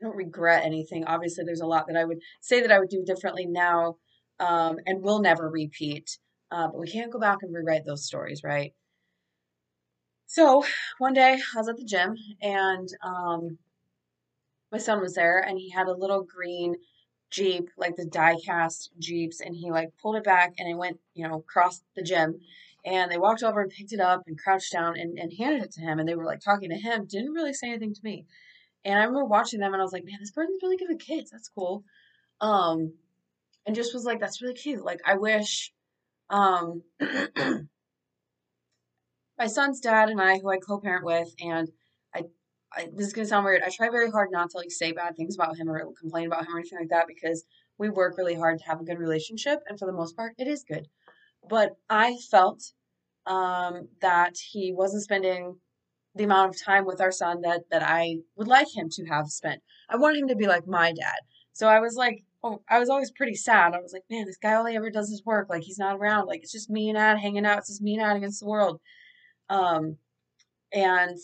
I 0.00 0.06
don't 0.06 0.16
regret 0.16 0.64
anything. 0.64 1.04
Obviously, 1.04 1.44
there's 1.44 1.60
a 1.60 1.66
lot 1.66 1.86
that 1.86 1.96
I 1.96 2.04
would 2.04 2.18
say 2.40 2.60
that 2.60 2.72
I 2.72 2.80
would 2.80 2.90
do 2.90 3.04
differently 3.04 3.46
now, 3.46 3.98
um, 4.40 4.78
and 4.84 5.00
will 5.00 5.20
never 5.20 5.48
repeat. 5.48 6.18
Uh, 6.50 6.66
but 6.66 6.80
we 6.80 6.90
can't 6.90 7.12
go 7.12 7.20
back 7.20 7.38
and 7.42 7.54
rewrite 7.54 7.86
those 7.86 8.04
stories, 8.04 8.42
right? 8.42 8.74
So 10.26 10.64
one 10.98 11.12
day 11.12 11.34
I 11.34 11.58
was 11.58 11.68
at 11.68 11.76
the 11.76 11.84
gym 11.84 12.16
and 12.40 12.88
um, 13.04 13.58
my 14.72 14.78
son 14.78 15.00
was 15.00 15.14
there 15.14 15.38
and 15.38 15.58
he 15.58 15.70
had 15.70 15.86
a 15.86 15.92
little 15.92 16.22
green 16.22 16.76
Jeep, 17.30 17.70
like 17.78 17.96
the 17.96 18.04
die 18.04 18.36
cast 18.44 18.90
Jeeps, 18.98 19.40
and 19.40 19.56
he 19.56 19.70
like 19.70 19.88
pulled 20.02 20.16
it 20.16 20.24
back 20.24 20.52
and 20.58 20.68
it 20.68 20.74
went, 20.74 20.98
you 21.14 21.26
know, 21.26 21.38
across 21.38 21.82
the 21.96 22.02
gym. 22.02 22.40
And 22.84 23.10
they 23.10 23.16
walked 23.16 23.42
over 23.42 23.60
and 23.62 23.70
picked 23.70 23.92
it 23.92 24.00
up 24.00 24.24
and 24.26 24.38
crouched 24.38 24.72
down 24.72 24.98
and, 24.98 25.18
and 25.18 25.32
handed 25.38 25.62
it 25.62 25.72
to 25.72 25.80
him. 25.80 25.98
And 25.98 26.06
they 26.08 26.14
were 26.14 26.26
like 26.26 26.40
talking 26.40 26.68
to 26.70 26.76
him, 26.76 27.06
didn't 27.06 27.32
really 27.32 27.54
say 27.54 27.68
anything 27.68 27.94
to 27.94 28.00
me. 28.02 28.26
And 28.84 28.98
I 28.98 29.04
remember 29.04 29.24
watching 29.24 29.60
them 29.60 29.72
and 29.72 29.80
I 29.80 29.84
was 29.84 29.92
like, 29.92 30.04
man, 30.04 30.18
this 30.20 30.32
person's 30.32 30.62
really 30.62 30.76
good 30.76 30.88
with 30.88 30.98
kids. 30.98 31.30
That's 31.30 31.48
cool. 31.48 31.84
Um, 32.40 32.94
and 33.64 33.76
just 33.76 33.94
was 33.94 34.04
like, 34.04 34.20
that's 34.20 34.42
really 34.42 34.54
cute. 34.54 34.84
Like, 34.84 35.00
I 35.06 35.14
wish, 35.14 35.72
um, 36.28 36.82
my 39.38 39.46
son's 39.46 39.80
dad 39.80 40.08
and 40.08 40.20
I, 40.20 40.38
who 40.38 40.50
I 40.50 40.58
co 40.58 40.80
parent 40.80 41.04
with, 41.04 41.32
and 41.40 41.70
I, 42.76 42.88
this 42.94 43.06
is 43.06 43.12
gonna 43.12 43.26
sound 43.26 43.44
weird. 43.44 43.62
I 43.62 43.70
try 43.70 43.88
very 43.90 44.10
hard 44.10 44.30
not 44.30 44.50
to 44.50 44.58
like 44.58 44.70
say 44.70 44.92
bad 44.92 45.16
things 45.16 45.34
about 45.34 45.56
him 45.56 45.68
or 45.68 45.92
complain 46.00 46.26
about 46.26 46.46
him 46.46 46.54
or 46.54 46.58
anything 46.58 46.78
like 46.78 46.88
that 46.90 47.06
because 47.06 47.44
we 47.78 47.90
work 47.90 48.16
really 48.16 48.34
hard 48.34 48.58
to 48.58 48.64
have 48.64 48.80
a 48.80 48.84
good 48.84 48.98
relationship, 48.98 49.60
and 49.68 49.78
for 49.78 49.86
the 49.86 49.92
most 49.92 50.16
part, 50.16 50.34
it 50.38 50.46
is 50.46 50.64
good. 50.64 50.88
But 51.48 51.72
I 51.90 52.16
felt 52.30 52.62
um, 53.26 53.88
that 54.00 54.36
he 54.38 54.72
wasn't 54.72 55.02
spending 55.02 55.56
the 56.14 56.24
amount 56.24 56.54
of 56.54 56.62
time 56.62 56.84
with 56.84 57.00
our 57.00 57.12
son 57.12 57.40
that 57.42 57.62
that 57.70 57.82
I 57.82 58.18
would 58.36 58.48
like 58.48 58.68
him 58.74 58.88
to 58.90 59.04
have 59.06 59.28
spent. 59.28 59.62
I 59.88 59.96
wanted 59.96 60.20
him 60.20 60.28
to 60.28 60.36
be 60.36 60.46
like 60.46 60.66
my 60.66 60.92
dad. 60.92 61.18
So 61.52 61.68
I 61.68 61.80
was 61.80 61.96
like, 61.96 62.24
oh, 62.42 62.62
I 62.68 62.78
was 62.78 62.88
always 62.88 63.10
pretty 63.10 63.34
sad. 63.34 63.74
I 63.74 63.80
was 63.80 63.92
like, 63.92 64.04
man, 64.10 64.26
this 64.26 64.38
guy 64.38 64.54
only 64.54 64.76
ever 64.76 64.90
does 64.90 65.10
his 65.10 65.24
work. 65.24 65.48
Like 65.48 65.62
he's 65.62 65.78
not 65.78 65.96
around. 65.96 66.26
Like 66.26 66.40
it's 66.42 66.52
just 66.52 66.70
me 66.70 66.88
and 66.88 66.98
Ad 66.98 67.18
hanging 67.18 67.46
out. 67.46 67.58
It's 67.58 67.68
just 67.68 67.82
me 67.82 67.94
and 67.94 68.02
Ad 68.02 68.16
against 68.16 68.40
the 68.40 68.46
world. 68.46 68.80
Um, 69.48 69.96
and 70.72 71.18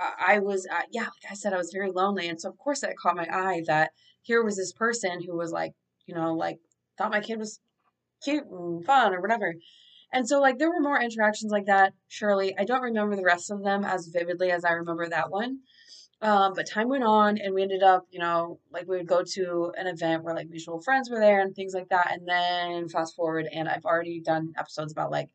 I 0.00 0.38
was, 0.38 0.66
uh, 0.70 0.82
yeah, 0.90 1.02
like 1.02 1.30
I 1.30 1.34
said, 1.34 1.52
I 1.52 1.58
was 1.58 1.72
very 1.72 1.90
lonely. 1.90 2.28
And 2.28 2.40
so, 2.40 2.48
of 2.48 2.58
course, 2.58 2.80
that 2.80 2.96
caught 2.96 3.16
my 3.16 3.28
eye 3.30 3.62
that 3.66 3.92
here 4.22 4.42
was 4.42 4.56
this 4.56 4.72
person 4.72 5.22
who 5.22 5.36
was 5.36 5.52
like, 5.52 5.72
you 6.06 6.14
know, 6.14 6.34
like 6.34 6.58
thought 6.96 7.10
my 7.10 7.20
kid 7.20 7.38
was 7.38 7.60
cute 8.22 8.44
and 8.50 8.84
fun 8.84 9.14
or 9.14 9.20
whatever. 9.20 9.54
And 10.12 10.28
so, 10.28 10.40
like, 10.40 10.58
there 10.58 10.70
were 10.70 10.80
more 10.80 11.00
interactions 11.00 11.52
like 11.52 11.66
that, 11.66 11.92
surely. 12.08 12.56
I 12.58 12.64
don't 12.64 12.82
remember 12.82 13.14
the 13.14 13.22
rest 13.22 13.50
of 13.50 13.62
them 13.62 13.84
as 13.84 14.08
vividly 14.08 14.50
as 14.50 14.64
I 14.64 14.72
remember 14.72 15.08
that 15.08 15.30
one. 15.30 15.60
Um, 16.22 16.52
but 16.54 16.68
time 16.68 16.88
went 16.88 17.04
on, 17.04 17.38
and 17.38 17.54
we 17.54 17.62
ended 17.62 17.82
up, 17.82 18.06
you 18.10 18.18
know, 18.18 18.58
like 18.70 18.88
we 18.88 18.96
would 18.98 19.06
go 19.06 19.22
to 19.22 19.72
an 19.78 19.86
event 19.86 20.22
where 20.22 20.34
like 20.34 20.50
mutual 20.50 20.80
friends 20.82 21.08
were 21.08 21.20
there 21.20 21.40
and 21.40 21.54
things 21.54 21.74
like 21.74 21.88
that. 21.88 22.12
And 22.12 22.28
then 22.28 22.88
fast 22.88 23.14
forward, 23.14 23.46
and 23.52 23.68
I've 23.68 23.84
already 23.86 24.20
done 24.20 24.52
episodes 24.58 24.92
about 24.92 25.10
like 25.10 25.28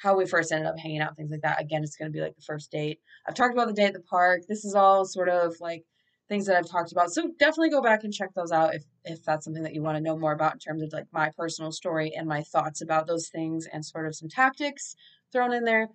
how 0.00 0.16
we 0.16 0.26
first 0.26 0.52
ended 0.52 0.66
up 0.66 0.78
hanging 0.78 1.00
out, 1.00 1.16
things 1.16 1.30
like 1.30 1.42
that. 1.42 1.60
Again, 1.60 1.82
it's 1.82 1.96
going 1.96 2.10
to 2.10 2.16
be 2.16 2.22
like 2.22 2.36
the 2.36 2.42
first 2.42 2.70
date. 2.70 3.00
I've 3.26 3.34
talked 3.34 3.52
about 3.52 3.66
the 3.66 3.74
day 3.74 3.84
at 3.84 3.92
the 3.92 4.00
park. 4.00 4.42
This 4.48 4.64
is 4.64 4.74
all 4.74 5.04
sort 5.04 5.28
of 5.28 5.56
like 5.60 5.84
things 6.28 6.46
that 6.46 6.56
I've 6.56 6.70
talked 6.70 6.92
about. 6.92 7.10
So 7.10 7.30
definitely 7.38 7.70
go 7.70 7.82
back 7.82 8.04
and 8.04 8.12
check 8.12 8.30
those 8.34 8.52
out 8.52 8.74
if 8.74 8.84
if 9.04 9.24
that's 9.24 9.44
something 9.44 9.62
that 9.62 9.74
you 9.74 9.82
want 9.82 9.96
to 9.96 10.02
know 10.02 10.16
more 10.16 10.32
about 10.32 10.54
in 10.54 10.58
terms 10.58 10.82
of 10.82 10.92
like 10.92 11.06
my 11.12 11.30
personal 11.36 11.72
story 11.72 12.12
and 12.14 12.28
my 12.28 12.42
thoughts 12.42 12.80
about 12.80 13.06
those 13.06 13.28
things 13.28 13.66
and 13.72 13.84
sort 13.84 14.06
of 14.06 14.14
some 14.14 14.28
tactics 14.28 14.94
thrown 15.32 15.52
in 15.52 15.64
there. 15.64 15.88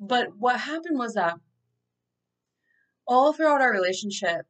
But 0.00 0.36
what 0.36 0.60
happened 0.60 0.98
was 0.98 1.14
that 1.14 1.36
all 3.06 3.32
throughout 3.32 3.60
our 3.60 3.72
relationship, 3.72 4.46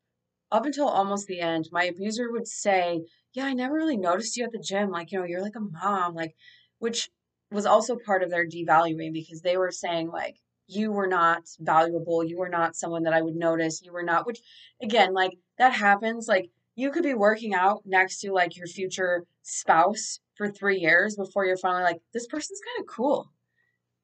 up 0.51 0.65
until 0.65 0.89
almost 0.89 1.27
the 1.27 1.41
end, 1.41 1.69
my 1.73 1.85
abuser 1.85 2.31
would 2.31 2.47
say, 2.47 3.03
Yeah, 3.33 3.47
I 3.47 3.53
never 3.53 3.75
really 3.75 3.97
noticed 3.97 4.37
you 4.37 4.45
at 4.45 4.53
the 4.53 4.59
gym. 4.59 4.91
Like, 4.91 5.13
you 5.13 5.19
know, 5.19 5.25
you're 5.25 5.43
like 5.43 5.57
a 5.57 5.61
mom, 5.61 6.15
like, 6.15 6.35
which 6.79 7.11
was 7.51 7.67
also 7.67 7.97
part 7.97 8.23
of 8.23 8.31
their 8.31 8.47
devaluing 8.47 9.13
because 9.13 9.43
they 9.43 9.57
were 9.57 9.71
saying, 9.71 10.11
like, 10.11 10.37
you 10.69 10.91
were 10.91 11.07
not 11.07 11.45
valuable. 11.61 12.25
You 12.25 12.39
were 12.39 12.49
not 12.49 12.75
someone 12.75 13.05
that 13.05 13.13
I 13.13 13.23
would 13.23 13.37
notice. 13.37 13.83
You 13.85 13.93
were 13.93 14.03
not, 14.03 14.27
which 14.27 14.41
again, 14.83 15.15
like 15.15 15.33
that 15.59 15.73
happens. 15.73 16.27
Like 16.27 16.51
you 16.75 16.91
could 16.91 17.05
be 17.05 17.15
working 17.15 17.55
out 17.55 17.83
next 17.87 18.19
to 18.21 18.33
like 18.33 18.57
your 18.57 18.67
future 18.67 19.25
spouse 19.43 20.19
for 20.35 20.51
three 20.51 20.79
years 20.79 21.15
before 21.17 21.47
you're 21.47 21.57
finally 21.57 21.85
like, 21.85 22.01
this 22.13 22.27
person's 22.27 22.61
kind 22.61 22.85
of 22.85 22.93
cool. 22.93 23.31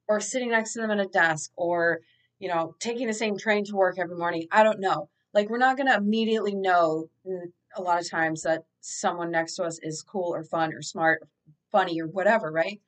Or 0.09 0.21
sitting 0.21 0.51
next 0.51 0.75
to 0.75 0.81
them 0.81 0.91
at 0.93 1.01
a 1.01 1.07
desk 1.07 1.51
or, 1.57 2.01
you 2.39 2.49
know, 2.49 2.75
taking 2.79 3.07
the 3.09 3.13
same 3.13 3.37
train 3.37 3.65
to 3.65 3.75
work 3.75 3.99
every 3.99 4.17
morning. 4.17 4.47
I 4.53 4.63
don't 4.63 4.81
know. 4.81 5.09
Like 5.35 5.51
we're 5.51 5.59
not 5.59 5.77
going 5.77 5.89
to 5.89 5.97
immediately 5.97 6.55
know 6.55 7.09
a 7.77 7.83
lot 7.83 8.01
of 8.01 8.09
times 8.09 8.43
that 8.43 8.63
someone 8.81 9.31
next 9.31 9.57
to 9.57 9.65
us 9.65 9.81
is 9.83 10.03
cool 10.03 10.33
or 10.33 10.45
fun 10.45 10.73
or 10.73 10.83
smart, 10.83 11.23
or 11.23 11.29
funny 11.73 12.01
or 12.01 12.07
whatever, 12.07 12.53
right? 12.53 12.81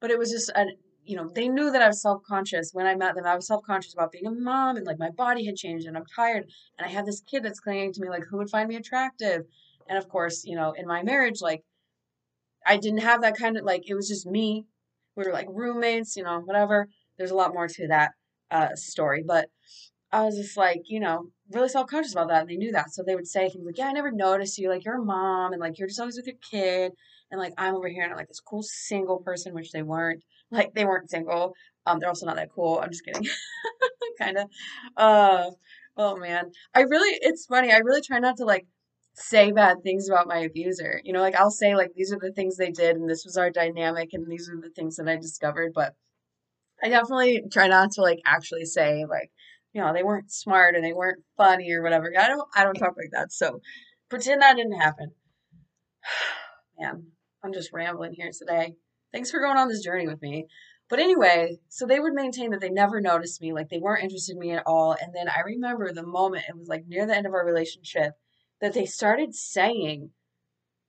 But 0.00 0.10
it 0.10 0.18
was 0.18 0.30
just 0.30 0.50
an 0.54 0.70
you 1.06 1.16
know, 1.16 1.30
they 1.34 1.48
knew 1.48 1.70
that 1.70 1.82
I 1.82 1.86
was 1.86 2.02
self 2.02 2.22
conscious 2.24 2.70
when 2.72 2.86
I 2.86 2.94
met 2.96 3.14
them. 3.14 3.24
I 3.24 3.36
was 3.36 3.46
self 3.46 3.64
conscious 3.64 3.94
about 3.94 4.12
being 4.12 4.26
a 4.26 4.30
mom 4.30 4.76
and 4.76 4.86
like 4.86 4.98
my 4.98 5.10
body 5.10 5.46
had 5.46 5.56
changed 5.56 5.86
and 5.86 5.96
I'm 5.96 6.04
tired. 6.14 6.44
And 6.78 6.86
I 6.86 6.90
had 6.90 7.06
this 7.06 7.20
kid 7.20 7.44
that's 7.44 7.60
clinging 7.60 7.92
to 7.92 8.00
me, 8.00 8.08
like, 8.08 8.24
who 8.28 8.38
would 8.38 8.50
find 8.50 8.68
me 8.68 8.76
attractive? 8.76 9.42
And 9.88 9.96
of 9.96 10.08
course, 10.08 10.44
you 10.44 10.56
know, 10.56 10.72
in 10.72 10.86
my 10.86 11.02
marriage, 11.02 11.40
like, 11.40 11.62
I 12.66 12.76
didn't 12.76 13.00
have 13.00 13.22
that 13.22 13.38
kind 13.38 13.56
of 13.56 13.64
like, 13.64 13.88
it 13.88 13.94
was 13.94 14.08
just 14.08 14.26
me. 14.26 14.66
We 15.14 15.24
were 15.24 15.32
like 15.32 15.46
roommates, 15.48 16.16
you 16.16 16.24
know, 16.24 16.40
whatever. 16.40 16.88
There's 17.16 17.30
a 17.30 17.36
lot 17.36 17.54
more 17.54 17.68
to 17.68 17.88
that 17.88 18.12
uh, 18.50 18.74
story. 18.74 19.22
But 19.24 19.48
I 20.12 20.22
was 20.22 20.36
just 20.36 20.56
like, 20.56 20.82
you 20.86 20.98
know, 20.98 21.28
really 21.52 21.68
self 21.68 21.88
conscious 21.88 22.12
about 22.12 22.28
that. 22.28 22.42
And 22.42 22.50
they 22.50 22.56
knew 22.56 22.72
that. 22.72 22.92
So 22.92 23.04
they 23.06 23.14
would 23.14 23.28
say 23.28 23.48
things 23.48 23.64
like, 23.64 23.78
yeah, 23.78 23.86
I 23.86 23.92
never 23.92 24.10
noticed 24.10 24.58
you. 24.58 24.68
Like, 24.68 24.84
you're 24.84 25.00
a 25.00 25.04
mom 25.04 25.52
and 25.52 25.60
like, 25.60 25.78
you're 25.78 25.88
just 25.88 26.00
always 26.00 26.16
with 26.16 26.26
your 26.26 26.36
kid. 26.50 26.92
And 27.30 27.40
like, 27.40 27.54
I'm 27.58 27.74
over 27.74 27.88
here 27.88 28.02
and 28.02 28.12
I'm 28.12 28.18
like 28.18 28.28
this 28.28 28.40
cool 28.40 28.62
single 28.62 29.18
person, 29.18 29.54
which 29.54 29.72
they 29.72 29.82
weren't. 29.82 30.22
Like 30.50 30.74
they 30.74 30.84
weren't 30.84 31.10
single. 31.10 31.54
Um, 31.86 31.98
they're 31.98 32.08
also 32.08 32.26
not 32.26 32.36
that 32.36 32.52
cool. 32.54 32.80
I'm 32.82 32.90
just 32.90 33.04
kidding. 33.04 33.26
kind 34.18 34.38
of. 34.38 34.48
Uh, 34.96 35.50
oh 35.96 36.16
man, 36.16 36.50
I 36.74 36.82
really. 36.82 37.18
It's 37.20 37.46
funny. 37.46 37.72
I 37.72 37.78
really 37.78 38.02
try 38.02 38.18
not 38.18 38.36
to 38.38 38.44
like 38.44 38.66
say 39.14 39.50
bad 39.52 39.82
things 39.82 40.08
about 40.08 40.28
my 40.28 40.38
abuser. 40.38 41.00
You 41.04 41.12
know, 41.12 41.20
like 41.20 41.34
I'll 41.36 41.50
say 41.50 41.74
like 41.74 41.92
these 41.94 42.12
are 42.12 42.18
the 42.20 42.32
things 42.32 42.56
they 42.56 42.70
did, 42.70 42.96
and 42.96 43.08
this 43.08 43.24
was 43.24 43.36
our 43.36 43.50
dynamic, 43.50 44.10
and 44.12 44.30
these 44.30 44.48
are 44.48 44.60
the 44.60 44.70
things 44.70 44.96
that 44.96 45.08
I 45.08 45.16
discovered. 45.16 45.72
But 45.74 45.94
I 46.82 46.88
definitely 46.88 47.44
try 47.52 47.68
not 47.68 47.92
to 47.92 48.02
like 48.02 48.20
actually 48.26 48.64
say 48.64 49.04
like 49.08 49.30
you 49.72 49.80
know 49.80 49.92
they 49.92 50.02
weren't 50.02 50.32
smart 50.32 50.76
or 50.76 50.80
they 50.80 50.92
weren't 50.92 51.22
funny 51.36 51.72
or 51.72 51.82
whatever. 51.82 52.12
I 52.18 52.28
don't. 52.28 52.48
I 52.54 52.64
don't 52.64 52.74
talk 52.74 52.94
like 52.96 53.10
that. 53.12 53.32
So 53.32 53.60
pretend 54.08 54.42
that 54.42 54.56
didn't 54.56 54.80
happen. 54.80 55.12
Man, 56.78 57.06
I'm 57.46 57.52
just 57.52 57.72
rambling 57.72 58.12
here 58.12 58.32
today. 58.36 58.74
Thanks 59.12 59.30
for 59.30 59.38
going 59.38 59.56
on 59.56 59.68
this 59.68 59.84
journey 59.84 60.08
with 60.08 60.20
me. 60.20 60.46
But 60.90 60.98
anyway, 60.98 61.58
so 61.68 61.86
they 61.86 62.00
would 62.00 62.12
maintain 62.12 62.50
that 62.50 62.60
they 62.60 62.70
never 62.70 63.00
noticed 63.00 63.40
me, 63.40 63.52
like 63.52 63.68
they 63.68 63.78
weren't 63.78 64.02
interested 64.02 64.32
in 64.34 64.40
me 64.40 64.50
at 64.50 64.64
all. 64.66 64.96
And 65.00 65.14
then 65.14 65.28
I 65.28 65.40
remember 65.44 65.92
the 65.92 66.04
moment, 66.04 66.44
it 66.48 66.56
was 66.56 66.66
like 66.66 66.86
near 66.88 67.06
the 67.06 67.16
end 67.16 67.24
of 67.24 67.34
our 67.34 67.46
relationship, 67.46 68.14
that 68.60 68.74
they 68.74 68.84
started 68.84 69.32
saying, 69.32 70.10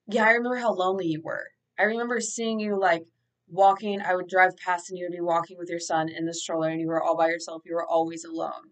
Yeah, 0.08 0.24
I 0.26 0.32
remember 0.32 0.58
how 0.58 0.74
lonely 0.74 1.06
you 1.06 1.22
were. 1.24 1.46
I 1.78 1.84
remember 1.84 2.20
seeing 2.20 2.60
you 2.60 2.80
like 2.80 3.04
walking. 3.48 4.02
I 4.02 4.16
would 4.16 4.28
drive 4.28 4.58
past 4.58 4.90
and 4.90 4.98
you 4.98 5.06
would 5.06 5.16
be 5.16 5.22
walking 5.22 5.58
with 5.60 5.70
your 5.70 5.80
son 5.80 6.10
in 6.10 6.26
the 6.26 6.34
stroller 6.34 6.70
and 6.70 6.82
you 6.82 6.88
were 6.88 7.04
all 7.04 7.16
by 7.16 7.28
yourself. 7.28 7.62
You 7.66 7.76
were 7.76 7.88
always 7.88 8.26
alone. 8.26 8.72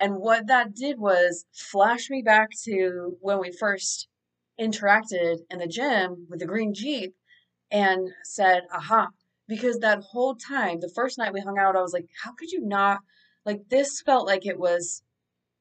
And 0.00 0.16
what 0.16 0.48
that 0.48 0.74
did 0.74 0.98
was 0.98 1.44
flash 1.52 2.10
me 2.10 2.22
back 2.22 2.50
to 2.64 3.16
when 3.20 3.38
we 3.38 3.52
first 3.52 4.08
interacted 4.60 5.38
in 5.50 5.58
the 5.58 5.66
gym 5.66 6.26
with 6.28 6.40
the 6.40 6.46
green 6.46 6.74
Jeep 6.74 7.14
and 7.70 8.08
said, 8.24 8.62
aha, 8.72 9.08
because 9.46 9.78
that 9.78 10.02
whole 10.02 10.34
time, 10.34 10.80
the 10.80 10.92
first 10.94 11.18
night 11.18 11.32
we 11.32 11.40
hung 11.40 11.58
out, 11.58 11.76
I 11.76 11.82
was 11.82 11.92
like, 11.92 12.06
how 12.22 12.32
could 12.32 12.50
you 12.50 12.60
not? 12.60 13.00
Like, 13.44 13.60
this 13.68 14.02
felt 14.02 14.26
like 14.26 14.46
it 14.46 14.58
was 14.58 15.02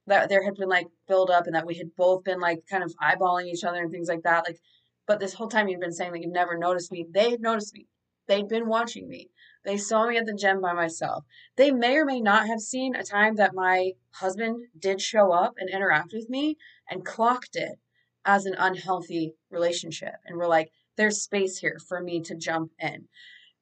that 0.08 0.30
there 0.30 0.44
had 0.44 0.56
been 0.56 0.70
like 0.70 0.88
build 1.08 1.30
up 1.30 1.46
and 1.46 1.56
that 1.56 1.66
we 1.66 1.76
had 1.76 1.96
both 1.96 2.24
been 2.24 2.40
like 2.40 2.60
kind 2.70 2.84
of 2.84 2.94
eyeballing 3.02 3.48
each 3.48 3.64
other 3.64 3.82
and 3.82 3.92
things 3.92 4.08
like 4.08 4.24
that. 4.24 4.46
Like, 4.48 4.60
but 5.06 5.20
this 5.20 5.34
whole 5.34 5.48
time 5.48 5.68
you've 5.68 5.82
been 5.82 5.92
saying 5.92 6.14
that 6.14 6.22
you've 6.22 6.32
never 6.32 6.58
noticed 6.58 6.92
me. 6.92 7.06
They 7.10 7.32
had 7.32 7.42
noticed 7.42 7.74
me. 7.74 7.88
They'd 8.28 8.48
been 8.48 8.68
watching 8.68 9.08
me. 9.08 9.30
They 9.64 9.78
saw 9.78 10.08
me 10.08 10.18
at 10.18 10.26
the 10.26 10.34
gym 10.34 10.62
by 10.62 10.74
myself. 10.74 11.26
They 11.56 11.72
may 11.72 11.98
or 11.98 12.06
may 12.06 12.22
not 12.22 12.48
have 12.48 12.60
seen 12.60 12.96
a 12.96 13.04
time 13.04 13.36
that 13.36 13.54
my 13.54 13.92
husband 14.12 14.68
did 14.78 15.02
show 15.02 15.32
up 15.32 15.56
and 15.58 15.70
interact 15.70 16.14
with 16.14 16.30
me 16.30 16.58
and 16.90 17.06
clocked 17.06 17.56
it 17.56 17.80
as 18.28 18.46
an 18.46 18.56
unhealthy 18.60 19.34
relationship. 19.50 20.14
And 20.26 20.38
we're 20.38 20.48
like, 20.48 20.70
there's 20.98 21.22
space 21.22 21.58
here 21.58 21.80
for 21.88 22.02
me 22.02 22.22
to 22.22 22.36
jump 22.36 22.72
in. 22.80 23.06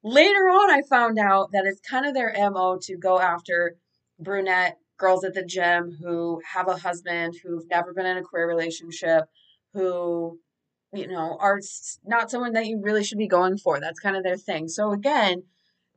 Later 0.03 0.50
on, 0.50 0.72
I 0.72 0.81
found 0.89 1.19
out 1.19 1.51
that 1.51 1.65
it's 1.65 1.79
kind 1.79 2.05
of 2.05 2.13
their 2.13 2.34
MO 2.51 2.77
to 2.81 2.98
go 2.98 3.19
after 3.19 3.75
brunette 4.19 4.77
girls 4.98 5.24
at 5.24 5.34
the 5.34 5.43
gym 5.43 5.98
who 6.01 6.41
have 6.53 6.67
a 6.67 6.77
husband, 6.77 7.36
who've 7.43 7.67
never 7.69 7.93
been 7.93 8.05
in 8.05 8.17
a 8.17 8.24
queer 8.24 8.48
relationship, 8.48 9.25
who, 9.74 10.39
you 10.93 11.07
know, 11.07 11.38
are 11.39 11.60
not 12.05 12.31
someone 12.31 12.53
that 12.53 12.65
you 12.65 12.79
really 12.81 13.03
should 13.03 13.17
be 13.17 13.27
going 13.27 13.57
for. 13.57 13.79
That's 13.79 14.00
kind 14.00 14.15
of 14.15 14.24
their 14.24 14.38
thing. 14.38 14.67
So, 14.67 14.91
again, 14.91 15.43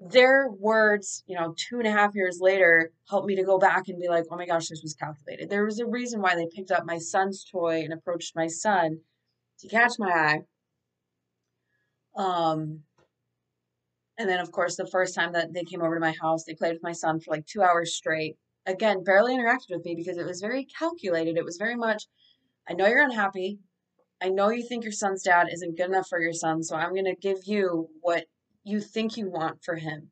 their 0.00 0.48
words, 0.48 1.24
you 1.26 1.36
know, 1.36 1.54
two 1.56 1.78
and 1.78 1.88
a 1.88 1.92
half 1.92 2.14
years 2.14 2.38
later, 2.40 2.92
helped 3.08 3.26
me 3.26 3.36
to 3.36 3.44
go 3.44 3.58
back 3.58 3.88
and 3.88 4.00
be 4.00 4.08
like, 4.08 4.24
oh 4.30 4.36
my 4.36 4.46
gosh, 4.46 4.68
this 4.68 4.82
was 4.82 4.94
calculated. 4.94 5.50
There 5.50 5.64
was 5.64 5.80
a 5.80 5.86
reason 5.86 6.20
why 6.20 6.36
they 6.36 6.46
picked 6.54 6.70
up 6.70 6.86
my 6.86 6.98
son's 6.98 7.44
toy 7.44 7.82
and 7.82 7.92
approached 7.92 8.36
my 8.36 8.46
son 8.46 9.00
to 9.60 9.68
catch 9.68 9.94
my 9.98 10.10
eye 10.10 10.40
um, 12.18 12.80
and 14.18 14.28
then, 14.28 14.40
of 14.40 14.50
course, 14.50 14.76
the 14.76 14.88
first 14.88 15.14
time 15.14 15.32
that 15.32 15.54
they 15.54 15.62
came 15.62 15.80
over 15.80 15.94
to 15.94 16.00
my 16.00 16.14
house, 16.20 16.44
they 16.44 16.54
played 16.54 16.72
with 16.72 16.82
my 16.82 16.92
son 16.92 17.20
for 17.20 17.30
like 17.30 17.46
two 17.46 17.62
hours 17.62 17.94
straight. 17.94 18.36
Again, 18.66 19.04
barely 19.04 19.34
interacted 19.34 19.70
with 19.70 19.84
me 19.84 19.94
because 19.94 20.18
it 20.18 20.26
was 20.26 20.40
very 20.40 20.66
calculated. 20.78 21.36
It 21.36 21.44
was 21.44 21.56
very 21.56 21.76
much, 21.76 22.04
I 22.68 22.74
know 22.74 22.88
you're 22.88 23.02
unhappy. 23.02 23.60
I 24.20 24.30
know 24.30 24.50
you 24.50 24.66
think 24.66 24.82
your 24.82 24.92
son's 24.92 25.22
dad 25.22 25.46
isn't 25.52 25.76
good 25.76 25.86
enough 25.86 26.08
for 26.08 26.20
your 26.20 26.32
son, 26.32 26.64
so 26.64 26.74
I'm 26.74 26.92
going 26.92 27.04
to 27.04 27.14
give 27.14 27.38
you 27.44 27.88
what 28.00 28.24
you 28.68 28.80
think 28.80 29.16
you 29.16 29.30
want 29.30 29.64
for 29.64 29.76
him 29.76 30.10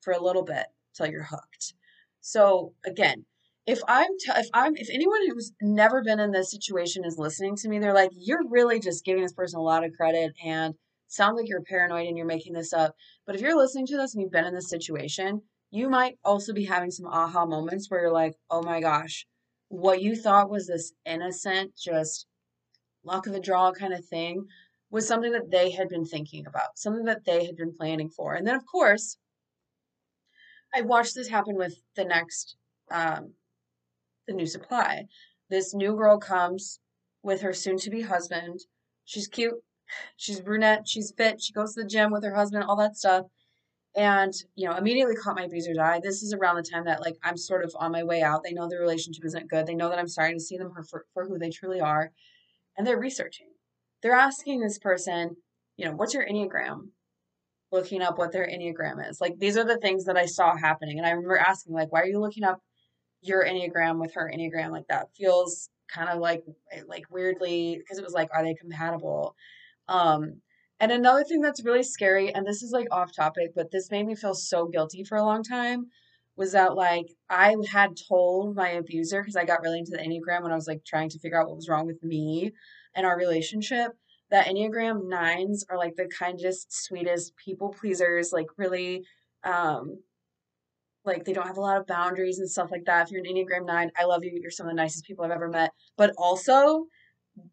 for 0.00 0.12
a 0.12 0.22
little 0.22 0.42
bit 0.44 0.66
till 0.94 1.06
you're 1.06 1.22
hooked. 1.22 1.74
So, 2.20 2.74
again, 2.84 3.24
if 3.66 3.80
I'm 3.86 4.10
t- 4.18 4.32
if 4.36 4.48
I'm 4.52 4.76
if 4.76 4.88
anyone 4.90 5.20
who's 5.28 5.52
never 5.60 6.02
been 6.02 6.20
in 6.20 6.32
this 6.32 6.50
situation 6.50 7.04
is 7.04 7.18
listening 7.18 7.56
to 7.56 7.68
me, 7.68 7.78
they're 7.78 7.94
like, 7.94 8.10
you're 8.16 8.48
really 8.48 8.80
just 8.80 9.04
giving 9.04 9.22
this 9.22 9.32
person 9.32 9.58
a 9.58 9.62
lot 9.62 9.84
of 9.84 9.92
credit 9.92 10.32
and 10.44 10.74
sounds 11.06 11.36
like 11.36 11.48
you're 11.48 11.62
paranoid 11.62 12.08
and 12.08 12.16
you're 12.16 12.26
making 12.26 12.54
this 12.54 12.72
up. 12.72 12.94
But 13.26 13.36
if 13.36 13.40
you're 13.40 13.56
listening 13.56 13.86
to 13.86 13.96
this 13.96 14.14
and 14.14 14.22
you've 14.22 14.32
been 14.32 14.46
in 14.46 14.54
this 14.54 14.70
situation, 14.70 15.42
you 15.70 15.88
might 15.88 16.18
also 16.24 16.52
be 16.52 16.64
having 16.64 16.90
some 16.90 17.06
aha 17.06 17.46
moments 17.46 17.88
where 17.88 18.00
you're 18.00 18.12
like, 18.12 18.34
oh 18.50 18.62
my 18.62 18.80
gosh, 18.80 19.26
what 19.68 20.02
you 20.02 20.16
thought 20.16 20.50
was 20.50 20.66
this 20.66 20.92
innocent, 21.06 21.72
just 21.76 22.26
luck 23.04 23.26
of 23.26 23.32
the 23.32 23.40
draw 23.40 23.72
kind 23.72 23.92
of 23.92 24.04
thing 24.04 24.46
was 24.92 25.08
something 25.08 25.32
that 25.32 25.50
they 25.50 25.72
had 25.72 25.88
been 25.88 26.04
thinking 26.04 26.46
about, 26.46 26.78
something 26.78 27.04
that 27.06 27.24
they 27.24 27.44
had 27.44 27.56
been 27.56 27.74
planning 27.74 28.08
for. 28.08 28.34
And 28.34 28.46
then, 28.46 28.54
of 28.54 28.64
course, 28.64 29.16
I 30.72 30.82
watched 30.82 31.16
this 31.16 31.28
happen 31.28 31.56
with 31.56 31.74
the 31.96 32.04
next, 32.04 32.56
um, 32.92 33.32
the 34.28 34.34
new 34.34 34.46
supply. 34.46 35.06
This 35.50 35.74
new 35.74 35.96
girl 35.96 36.18
comes 36.18 36.78
with 37.24 37.40
her 37.40 37.52
soon 37.52 37.76
to 37.78 37.90
be 37.90 38.02
husband. 38.02 38.60
She's 39.04 39.26
cute, 39.26 39.60
She's 40.16 40.40
brunette, 40.40 40.88
she's 40.88 41.12
fit, 41.16 41.40
she 41.40 41.52
goes 41.52 41.74
to 41.74 41.82
the 41.82 41.88
gym 41.88 42.10
with 42.10 42.24
her 42.24 42.34
husband, 42.34 42.64
all 42.64 42.76
that 42.76 42.96
stuff. 42.96 43.26
And, 43.94 44.32
you 44.54 44.66
know, 44.66 44.74
immediately 44.74 45.14
caught 45.16 45.36
my 45.36 45.44
abuser's 45.44 45.76
eye. 45.76 46.00
This 46.02 46.22
is 46.22 46.32
around 46.32 46.56
the 46.56 46.62
time 46.62 46.84
that, 46.86 47.02
like, 47.02 47.16
I'm 47.22 47.36
sort 47.36 47.62
of 47.62 47.74
on 47.78 47.92
my 47.92 48.02
way 48.02 48.22
out. 48.22 48.42
They 48.42 48.54
know 48.54 48.66
the 48.66 48.78
relationship 48.78 49.24
isn't 49.26 49.50
good. 49.50 49.66
They 49.66 49.74
know 49.74 49.90
that 49.90 49.98
I'm 49.98 50.08
starting 50.08 50.38
to 50.38 50.44
see 50.44 50.56
them 50.56 50.72
for, 50.72 51.04
for 51.12 51.26
who 51.26 51.38
they 51.38 51.50
truly 51.50 51.80
are. 51.80 52.10
And 52.78 52.86
they're 52.86 52.98
researching. 52.98 53.51
They're 54.02 54.14
asking 54.14 54.60
this 54.60 54.78
person, 54.78 55.36
you 55.76 55.86
know, 55.86 55.92
what's 55.92 56.14
your 56.14 56.26
Enneagram? 56.26 56.88
looking 57.72 58.02
up 58.02 58.18
what 58.18 58.32
their 58.32 58.46
Enneagram 58.46 59.08
is. 59.08 59.20
Like 59.20 59.38
these 59.38 59.56
are 59.56 59.64
the 59.64 59.78
things 59.78 60.04
that 60.04 60.16
I 60.16 60.26
saw 60.26 60.56
happening. 60.56 60.98
And 60.98 61.06
I 61.06 61.10
remember 61.10 61.38
asking, 61.38 61.72
like, 61.72 61.90
why 61.90 62.02
are 62.02 62.06
you 62.06 62.20
looking 62.20 62.44
up 62.44 62.60
your 63.22 63.44
Enneagram 63.44 63.98
with 63.98 64.14
her 64.14 64.30
Enneagram? 64.32 64.70
Like 64.70 64.86
that 64.88 65.08
feels 65.16 65.70
kind 65.92 66.08
of 66.08 66.20
like 66.20 66.44
like 66.86 67.04
weirdly 67.10 67.76
because 67.78 67.98
it 67.98 68.04
was 68.04 68.12
like, 68.12 68.28
are 68.32 68.44
they 68.44 68.54
compatible? 68.54 69.34
Um 69.88 70.42
and 70.78 70.92
another 70.92 71.24
thing 71.24 71.40
that's 71.40 71.64
really 71.64 71.84
scary, 71.84 72.34
and 72.34 72.44
this 72.44 72.62
is 72.62 72.72
like 72.72 72.88
off 72.90 73.14
topic, 73.14 73.52
but 73.54 73.70
this 73.70 73.90
made 73.90 74.04
me 74.04 74.16
feel 74.16 74.34
so 74.34 74.66
guilty 74.66 75.04
for 75.04 75.16
a 75.16 75.24
long 75.24 75.44
time, 75.44 75.86
was 76.36 76.52
that 76.52 76.74
like 76.74 77.06
I 77.30 77.56
had 77.70 77.96
told 78.08 78.56
my 78.56 78.70
abuser 78.70 79.22
because 79.22 79.36
I 79.36 79.44
got 79.44 79.62
really 79.62 79.78
into 79.78 79.92
the 79.92 79.98
Enneagram 79.98 80.42
when 80.42 80.52
I 80.52 80.56
was 80.56 80.66
like 80.68 80.84
trying 80.84 81.08
to 81.10 81.18
figure 81.20 81.40
out 81.40 81.48
what 81.48 81.56
was 81.56 81.68
wrong 81.68 81.86
with 81.86 82.02
me 82.02 82.52
and 82.94 83.06
our 83.06 83.16
relationship 83.16 83.92
that 84.30 84.46
Enneagram 84.46 85.08
nines 85.08 85.64
are 85.68 85.76
like 85.76 85.94
the 85.96 86.08
kindest, 86.08 86.72
sweetest 86.72 87.34
people 87.36 87.68
pleasers, 87.68 88.32
like 88.32 88.46
really 88.56 89.04
um 89.44 89.98
like 91.04 91.24
they 91.24 91.32
don't 91.32 91.46
have 91.46 91.56
a 91.56 91.60
lot 91.60 91.78
of 91.78 91.86
boundaries 91.86 92.38
and 92.38 92.48
stuff 92.48 92.70
like 92.70 92.84
that. 92.86 93.06
If 93.06 93.10
you're 93.10 93.24
an 93.24 93.30
Enneagram 93.30 93.66
nine, 93.66 93.90
I 93.98 94.04
love 94.04 94.24
you. 94.24 94.38
You're 94.40 94.50
some 94.50 94.66
of 94.66 94.70
the 94.70 94.76
nicest 94.76 95.04
people 95.04 95.24
I've 95.24 95.32
ever 95.32 95.48
met. 95.48 95.72
But 95.96 96.12
also 96.16 96.86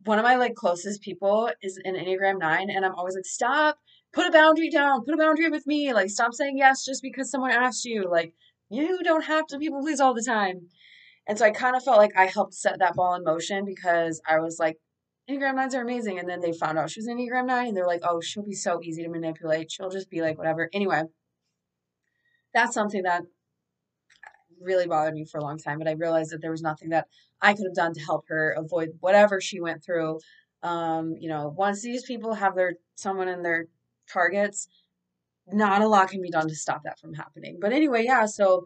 one 0.06 0.20
of 0.20 0.24
my 0.24 0.36
like 0.36 0.56
closest 0.56 1.02
people 1.02 1.50
is 1.62 1.80
an 1.84 1.96
Enneagram 1.96 2.40
nine, 2.40 2.70
and 2.70 2.86
I'm 2.86 2.96
always 2.96 3.16
like, 3.16 3.26
stop, 3.26 3.78
put 4.14 4.28
a 4.28 4.32
boundary 4.32 4.70
down, 4.70 5.04
put 5.04 5.14
a 5.14 5.18
boundary 5.18 5.50
with 5.50 5.66
me. 5.66 5.94
Like 5.94 6.10
stop 6.10 6.34
saying 6.34 6.58
yes 6.58 6.86
just 6.86 7.02
because 7.02 7.32
someone 7.32 7.52
asked 7.52 7.86
you. 7.86 8.10
Like 8.10 8.34
you 8.70 9.02
don't 9.04 9.26
have 9.26 9.48
to 9.48 9.58
people 9.58 9.82
please 9.82 10.00
all 10.00 10.14
the 10.14 10.24
time. 10.24 10.68
And 11.28 11.38
so 11.38 11.46
I 11.46 11.52
kind 11.52 11.76
of 11.76 11.84
felt 11.84 11.98
like 11.98 12.18
I 12.18 12.26
helped 12.26 12.54
set 12.56 12.80
that 12.80 12.96
ball 12.96 13.16
in 13.16 13.24
motion 13.24 13.66
because 13.66 14.22
I 14.28 14.40
was 14.40 14.58
like, 14.60 14.78
Enneagram 15.30 15.56
nines 15.56 15.76
are 15.76 15.82
amazing. 15.82 16.20
And 16.20 16.28
then 16.28 16.40
they 16.42 16.54
found 16.54 16.78
out 16.78 16.90
she 16.90 17.00
was 17.00 17.08
an 17.08 17.18
Enneagram 17.18 17.46
nine 17.46 17.68
and 17.68 17.78
they're 17.78 17.86
like, 17.86 18.02
oh, 18.04 18.22
she'll 18.22 18.44
be 18.44 18.54
so 18.54 18.80
easy 18.82 19.04
to 19.04 19.10
manipulate. 19.10 19.72
She'll 19.72 19.90
just 19.90 20.10
be 20.10 20.22
like, 20.22 20.38
whatever. 20.38 20.70
Anyway, 20.74 21.04
that's 22.54 22.74
something 22.74 23.04
that 23.04 23.24
really 24.62 24.88
bothered 24.88 25.14
me 25.14 25.26
for 25.26 25.38
a 25.38 25.44
long 25.44 25.58
time. 25.58 25.78
But 25.78 25.88
I 25.88 25.94
realized 25.94 26.32
that 26.32 26.42
there 26.42 26.52
was 26.52 26.62
nothing 26.62 26.90
that 26.90 27.08
I 27.42 27.54
could 27.54 27.66
have 27.66 27.76
done 27.76 27.94
to 27.94 28.02
help 28.02 28.26
her 28.30 28.56
avoid 28.58 28.90
whatever 29.00 29.40
she 29.40 29.62
went 29.62 29.84
through. 29.84 30.20
Um, 30.64 31.16
you 31.20 31.30
know, 31.30 31.54
once 31.56 31.82
these 31.82 32.04
people 32.04 32.34
have 32.34 32.56
their 32.56 32.74
someone 32.96 33.30
in 33.30 33.44
their 33.44 33.68
targets, 34.12 34.68
not 35.48 35.82
a 35.82 35.88
lot 35.88 36.10
can 36.10 36.22
be 36.22 36.30
done 36.30 36.48
to 36.48 36.56
stop 36.56 36.84
that 36.84 37.00
from 37.00 37.14
happening. 37.14 37.58
But 37.62 37.72
anyway, 37.72 38.04
yeah, 38.04 38.26
so 38.26 38.66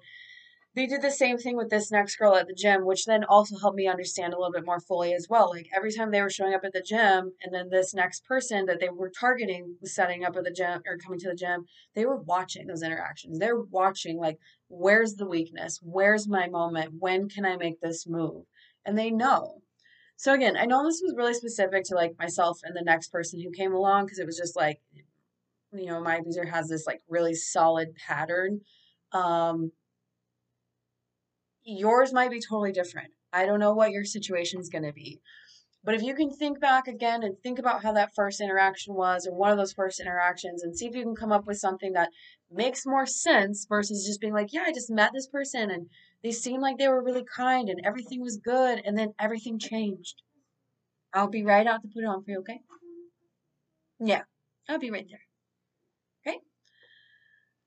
they 0.75 0.87
did 0.87 1.01
the 1.01 1.11
same 1.11 1.37
thing 1.37 1.55
with 1.55 1.69
this 1.69 1.91
next 1.91 2.15
girl 2.15 2.35
at 2.35 2.47
the 2.47 2.53
gym, 2.53 2.85
which 2.85 3.05
then 3.05 3.23
also 3.23 3.57
helped 3.57 3.77
me 3.77 3.87
understand 3.87 4.33
a 4.33 4.37
little 4.37 4.51
bit 4.51 4.65
more 4.65 4.79
fully 4.79 5.13
as 5.13 5.27
well. 5.29 5.51
Like 5.51 5.67
every 5.75 5.91
time 5.91 6.09
they 6.09 6.21
were 6.21 6.29
showing 6.29 6.53
up 6.53 6.63
at 6.63 6.73
the 6.73 6.81
gym, 6.81 7.31
and 7.43 7.53
then 7.53 7.69
this 7.69 7.93
next 7.93 8.25
person 8.25 8.65
that 8.65 8.79
they 8.79 8.89
were 8.89 9.11
targeting 9.11 9.75
was 9.81 9.93
setting 9.93 10.23
up 10.23 10.35
at 10.35 10.43
the 10.43 10.51
gym 10.51 10.81
or 10.87 10.97
coming 10.97 11.19
to 11.19 11.29
the 11.29 11.35
gym, 11.35 11.65
they 11.95 12.05
were 12.05 12.17
watching 12.17 12.65
those 12.65 12.81
interactions. 12.81 13.37
They're 13.37 13.59
watching, 13.59 14.17
like, 14.17 14.37
where's 14.67 15.13
the 15.13 15.27
weakness? 15.27 15.79
Where's 15.83 16.27
my 16.27 16.47
moment? 16.47 16.95
When 16.97 17.29
can 17.29 17.45
I 17.45 17.55
make 17.55 17.79
this 17.79 18.07
move? 18.07 18.45
And 18.85 18.97
they 18.97 19.11
know. 19.11 19.61
So 20.15 20.33
again, 20.33 20.57
I 20.57 20.65
know 20.65 20.83
this 20.83 21.01
was 21.03 21.15
really 21.15 21.33
specific 21.33 21.83
to 21.85 21.95
like 21.95 22.15
myself 22.17 22.59
and 22.63 22.75
the 22.75 22.81
next 22.83 23.09
person 23.09 23.41
who 23.41 23.51
came 23.51 23.73
along 23.73 24.05
because 24.05 24.19
it 24.19 24.25
was 24.25 24.37
just 24.37 24.55
like, 24.55 24.79
you 25.71 25.85
know, 25.85 26.01
my 26.01 26.17
abuser 26.17 26.45
has 26.45 26.67
this 26.67 26.85
like 26.87 27.01
really 27.09 27.33
solid 27.33 27.95
pattern. 27.95 28.61
Um, 29.11 29.71
yours 31.63 32.13
might 32.13 32.31
be 32.31 32.39
totally 32.39 32.71
different. 32.71 33.11
I 33.31 33.45
don't 33.45 33.59
know 33.59 33.73
what 33.73 33.91
your 33.91 34.05
situation 34.05 34.59
is 34.59 34.69
going 34.69 34.83
to 34.83 34.93
be. 34.93 35.21
But 35.85 35.95
if 35.95 36.01
you 36.01 36.15
can 36.15 36.29
think 36.29 36.61
back 36.61 36.87
again 36.87 37.23
and 37.23 37.35
think 37.43 37.59
about 37.59 37.83
how 37.83 37.91
that 37.93 38.15
first 38.15 38.39
interaction 38.39 38.93
was, 38.93 39.27
or 39.27 39.35
one 39.35 39.51
of 39.51 39.57
those 39.57 39.73
first 39.73 39.99
interactions, 39.99 40.63
and 40.63 40.77
see 40.77 40.87
if 40.87 40.95
you 40.95 41.03
can 41.03 41.15
come 41.15 41.33
up 41.33 41.45
with 41.45 41.57
something 41.57 41.91
that 41.93 42.09
makes 42.49 42.85
more 42.85 43.05
sense 43.05 43.65
versus 43.67 44.05
just 44.05 44.21
being 44.21 44.33
like, 44.33 44.53
yeah, 44.53 44.63
I 44.65 44.71
just 44.71 44.89
met 44.89 45.11
this 45.13 45.27
person 45.27 45.69
and 45.69 45.87
they 46.23 46.31
seemed 46.31 46.61
like 46.61 46.77
they 46.77 46.87
were 46.87 47.03
really 47.03 47.25
kind 47.35 47.67
and 47.67 47.81
everything 47.83 48.21
was 48.21 48.37
good, 48.37 48.81
and 48.85 48.97
then 48.97 49.13
everything 49.19 49.59
changed. 49.59 50.21
I'll 51.13 51.29
be 51.29 51.43
right 51.43 51.67
out 51.67 51.81
to 51.81 51.89
put 51.93 52.03
it 52.03 52.07
on 52.07 52.23
for 52.23 52.31
you, 52.31 52.39
okay? 52.39 52.61
Yeah, 53.99 54.21
I'll 54.69 54.79
be 54.79 54.89
right 54.89 55.05
there. 55.09 56.31
Okay? 56.33 56.39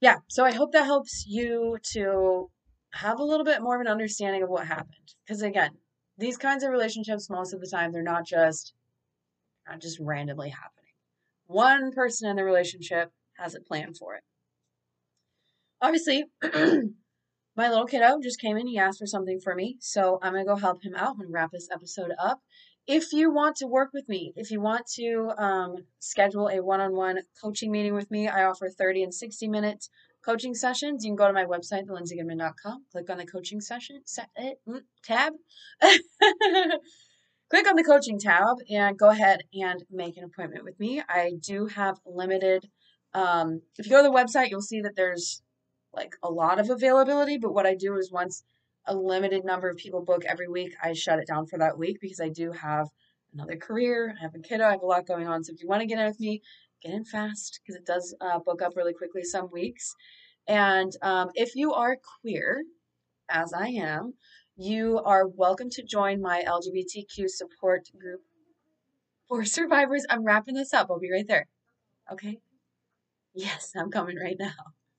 Yeah, 0.01 0.17
so 0.29 0.45
I 0.45 0.53
hope 0.53 0.73
that 0.73 0.87
helps 0.87 1.25
you 1.27 1.77
to 1.93 2.51
have 2.97 3.21
a 3.21 3.25
little 3.25 3.45
bit 3.45 3.63
more 3.63 3.75
of 3.75 3.81
an 3.81 3.87
understanding 3.87 4.43
of 4.43 4.49
what 4.49 4.67
happened. 4.67 5.15
Because 5.25 5.43
again, 5.43 5.71
these 6.19 6.37
kinds 6.37 6.65
of 6.65 6.71
relationships, 6.71 7.29
most 7.29 7.53
of 7.53 7.61
the 7.61 7.67
time, 7.67 7.93
they're 7.93 8.03
not 8.03 8.27
just 8.27 8.73
not 9.69 9.81
just 9.81 9.99
randomly 10.01 10.51
happening. 10.51 10.95
One 11.47 11.93
person 11.93 12.29
in 12.29 12.37
the 12.37 12.45
relationship 12.45 13.11
has 13.37 13.55
a 13.55 13.61
plan 13.61 13.95
for 13.95 14.15
it. 14.15 14.23
Obviously, 15.81 16.25
my 16.43 17.69
little 17.69 17.87
kiddo 17.87 18.19
just 18.23 18.41
came 18.41 18.57
in. 18.57 18.67
He 18.67 18.79
asked 18.79 18.99
for 18.99 19.07
something 19.07 19.41
for 19.41 19.55
me, 19.55 19.77
so 19.81 20.19
I'm 20.23 20.33
gonna 20.33 20.45
go 20.45 20.57
help 20.57 20.83
him 20.83 20.95
out 20.95 21.17
and 21.19 21.33
wrap 21.33 21.51
this 21.53 21.69
episode 21.73 22.13
up. 22.19 22.41
If 22.87 23.13
you 23.13 23.33
want 23.33 23.57
to 23.57 23.67
work 23.67 23.91
with 23.93 24.09
me, 24.09 24.33
if 24.37 24.51
you 24.51 24.61
want 24.61 24.87
to 24.95 25.33
um, 25.37 25.77
schedule 25.99 26.49
a 26.49 26.63
one-on-one 26.63 27.19
coaching 27.43 27.73
meeting 27.73 27.95
with 27.95 28.11
me, 28.13 28.29
I 28.29 28.45
offer 28.45 28.71
30 28.71 29.03
and 29.03 29.15
60 29.15 29.49
minutes 29.49 29.91
coaching 30.27 30.55
sessions, 30.55 31.05
you 31.05 31.11
can 31.11 31.17
go 31.17 31.29
to 31.29 31.33
my 31.33 31.45
website, 31.45 31.87
thelindsaygoodman.com, 31.87 32.85
click 32.91 33.09
on 33.09 33.19
the 33.19 33.27
coaching 33.27 33.61
session 33.61 34.03
eh, 34.37 34.55
mm, 34.69 34.81
tab. 35.05 35.33
click 37.49 37.69
on 37.69 37.77
the 37.77 37.85
coaching 37.85 38.19
tab 38.19 38.57
and 38.69 38.99
go 38.99 39.09
ahead 39.09 39.43
and 39.55 39.85
make 39.89 40.17
an 40.17 40.25
appointment 40.25 40.65
with 40.65 40.79
me. 40.81 41.01
I 41.09 41.35
do 41.41 41.67
have 41.67 41.97
limited, 42.05 42.69
um, 43.15 43.63
if 43.79 43.87
you 43.87 43.93
go 43.93 44.03
to 44.03 44.09
the 44.09 44.15
website, 44.15 44.51
you'll 44.51 44.61
see 44.61 44.81
that 44.81 44.97
there's 44.97 45.43
like 45.95 46.15
a 46.25 46.31
lot 46.31 46.59
of 46.59 46.71
availability, 46.71 47.39
but 47.39 47.55
what 47.55 47.65
I 47.65 47.77
do 47.77 47.97
is 47.97 48.11
once 48.11 48.43
a 48.85 48.97
limited 48.97 49.45
number 49.45 49.71
of 49.71 49.77
people 49.77 50.05
book 50.05 50.25
every 50.27 50.49
week, 50.49 50.73
I 50.83 50.93
shut 50.93 51.21
it 51.21 51.29
down 51.29 51.47
for 51.47 51.59
that 51.59 51.79
week 51.79 51.99
because 52.01 52.21
I 52.21 52.29
do 52.31 52.51
have 52.51 52.89
another 53.33 53.57
career, 53.57 54.15
I 54.19 54.23
have 54.23 54.35
a 54.35 54.41
kiddo, 54.41 54.65
I 54.65 54.73
have 54.73 54.83
a 54.83 54.87
lot 54.87 55.07
going 55.07 55.29
on. 55.29 55.45
So 55.45 55.53
if 55.53 55.63
you 55.63 55.69
want 55.69 55.83
to 55.83 55.87
get 55.87 55.99
in 55.99 56.07
with 56.07 56.21
me, 56.21 56.43
in 56.91 57.05
fast 57.05 57.61
because 57.63 57.77
it 57.77 57.87
does 57.87 58.15
uh, 58.21 58.39
book 58.39 58.63
up 58.63 58.77
really 58.77 58.95
quickly 58.95 59.23
some 59.23 59.51
weeks. 59.51 59.95
And 60.47 60.93
um, 61.03 61.31
if 61.35 61.57
you 61.57 61.73
are 61.73 61.97
queer, 62.21 62.63
as 63.29 63.53
I 63.53 63.69
am, 63.69 64.15
you 64.57 65.01
are 65.05 65.27
welcome 65.27 65.69
to 65.71 65.83
join 65.83 66.21
my 66.21 66.45
LGBTQ 66.47 67.29
support 67.29 67.89
group 67.99 68.21
for 69.29 69.45
survivors. 69.57 70.07
I'm 70.09 70.25
wrapping 70.25 70.55
this 70.55 70.73
up. 70.73 70.89
I'll 70.91 71.01
be 71.01 71.13
right 71.13 71.27
there. 71.27 71.47
Okay? 72.13 72.39
Yes, 73.35 73.73
I'm 73.77 73.91
coming 73.91 74.17
right 74.17 74.37
now. 74.39 74.53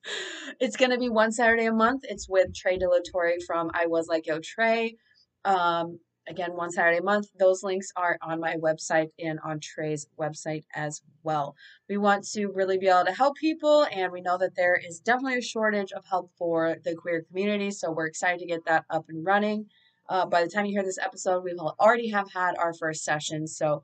It's 0.60 0.76
going 0.76 0.90
to 0.90 0.98
be 0.98 1.10
one 1.10 1.32
Saturday 1.32 1.66
a 1.66 1.72
month. 1.72 2.04
It's 2.08 2.26
with 2.28 2.54
Trey 2.54 2.78
Delatorre 2.78 3.42
from 3.46 3.70
I 3.74 3.86
Was 3.86 4.08
Like 4.08 4.26
Yo 4.26 4.38
Trey. 4.42 4.96
Um, 5.44 5.98
again, 6.28 6.54
one 6.54 6.70
Saturday 6.70 6.98
a 6.98 7.02
month. 7.02 7.28
Those 7.38 7.62
links 7.62 7.90
are 7.96 8.18
on 8.22 8.40
my 8.40 8.56
website 8.56 9.08
and 9.18 9.38
on 9.44 9.60
Trey's 9.60 10.06
website 10.18 10.64
as 10.74 11.02
well. 11.22 11.56
We 11.88 11.96
want 11.96 12.28
to 12.32 12.48
really 12.48 12.78
be 12.78 12.88
able 12.88 13.06
to 13.06 13.12
help 13.12 13.36
people, 13.36 13.86
and 13.90 14.12
we 14.12 14.20
know 14.20 14.38
that 14.38 14.54
there 14.56 14.76
is 14.76 15.00
definitely 15.00 15.38
a 15.38 15.42
shortage 15.42 15.92
of 15.92 16.04
help 16.04 16.30
for 16.38 16.76
the 16.84 16.94
queer 16.94 17.22
community. 17.22 17.70
So 17.70 17.90
we're 17.90 18.06
excited 18.06 18.40
to 18.40 18.46
get 18.46 18.64
that 18.66 18.84
up 18.90 19.06
and 19.08 19.24
running. 19.24 19.66
Uh, 20.08 20.26
by 20.26 20.42
the 20.42 20.48
time 20.48 20.64
you 20.64 20.72
hear 20.72 20.84
this 20.84 20.98
episode, 20.98 21.44
we 21.44 21.54
will 21.54 21.74
already 21.78 22.10
have 22.10 22.32
had 22.32 22.56
our 22.56 22.72
first 22.72 23.04
session. 23.04 23.46
So 23.46 23.82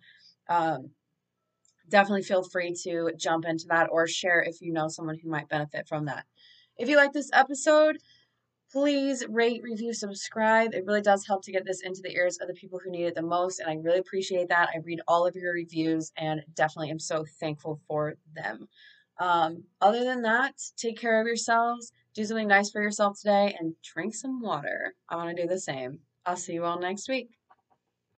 um, 0.48 0.90
definitely 1.88 2.22
feel 2.22 2.42
free 2.42 2.74
to 2.84 3.10
jump 3.16 3.44
into 3.44 3.66
that 3.68 3.88
or 3.90 4.06
share 4.06 4.42
if 4.42 4.60
you 4.60 4.72
know 4.72 4.88
someone 4.88 5.18
who 5.18 5.28
might 5.28 5.48
benefit 5.48 5.86
from 5.86 6.06
that. 6.06 6.24
If 6.76 6.88
you 6.88 6.96
like 6.96 7.12
this 7.12 7.30
episode, 7.32 7.98
please 8.74 9.24
rate, 9.28 9.62
review, 9.62 9.94
subscribe. 9.94 10.74
It 10.74 10.84
really 10.84 11.00
does 11.00 11.24
help 11.24 11.44
to 11.44 11.52
get 11.52 11.64
this 11.64 11.80
into 11.82 12.00
the 12.02 12.12
ears 12.12 12.38
of 12.40 12.48
the 12.48 12.54
people 12.54 12.80
who 12.82 12.90
need 12.90 13.04
it 13.04 13.14
the 13.14 13.22
most. 13.22 13.60
And 13.60 13.70
I 13.70 13.74
really 13.74 14.00
appreciate 14.00 14.48
that. 14.48 14.68
I 14.74 14.78
read 14.78 15.00
all 15.06 15.28
of 15.28 15.36
your 15.36 15.52
reviews 15.52 16.10
and 16.16 16.42
definitely 16.54 16.90
am 16.90 16.98
so 16.98 17.24
thankful 17.38 17.80
for 17.86 18.14
them. 18.34 18.66
Um, 19.20 19.62
other 19.80 20.02
than 20.02 20.22
that, 20.22 20.54
take 20.76 21.00
care 21.00 21.20
of 21.20 21.26
yourselves, 21.28 21.92
do 22.14 22.24
something 22.24 22.48
nice 22.48 22.72
for 22.72 22.82
yourself 22.82 23.20
today, 23.20 23.56
and 23.60 23.76
drink 23.84 24.12
some 24.12 24.42
water. 24.42 24.94
I 25.08 25.14
want 25.14 25.36
to 25.36 25.40
do 25.40 25.48
the 25.48 25.60
same. 25.60 26.00
I'll 26.26 26.36
see 26.36 26.54
you 26.54 26.64
all 26.64 26.80
next 26.80 27.08
week. 27.08 27.28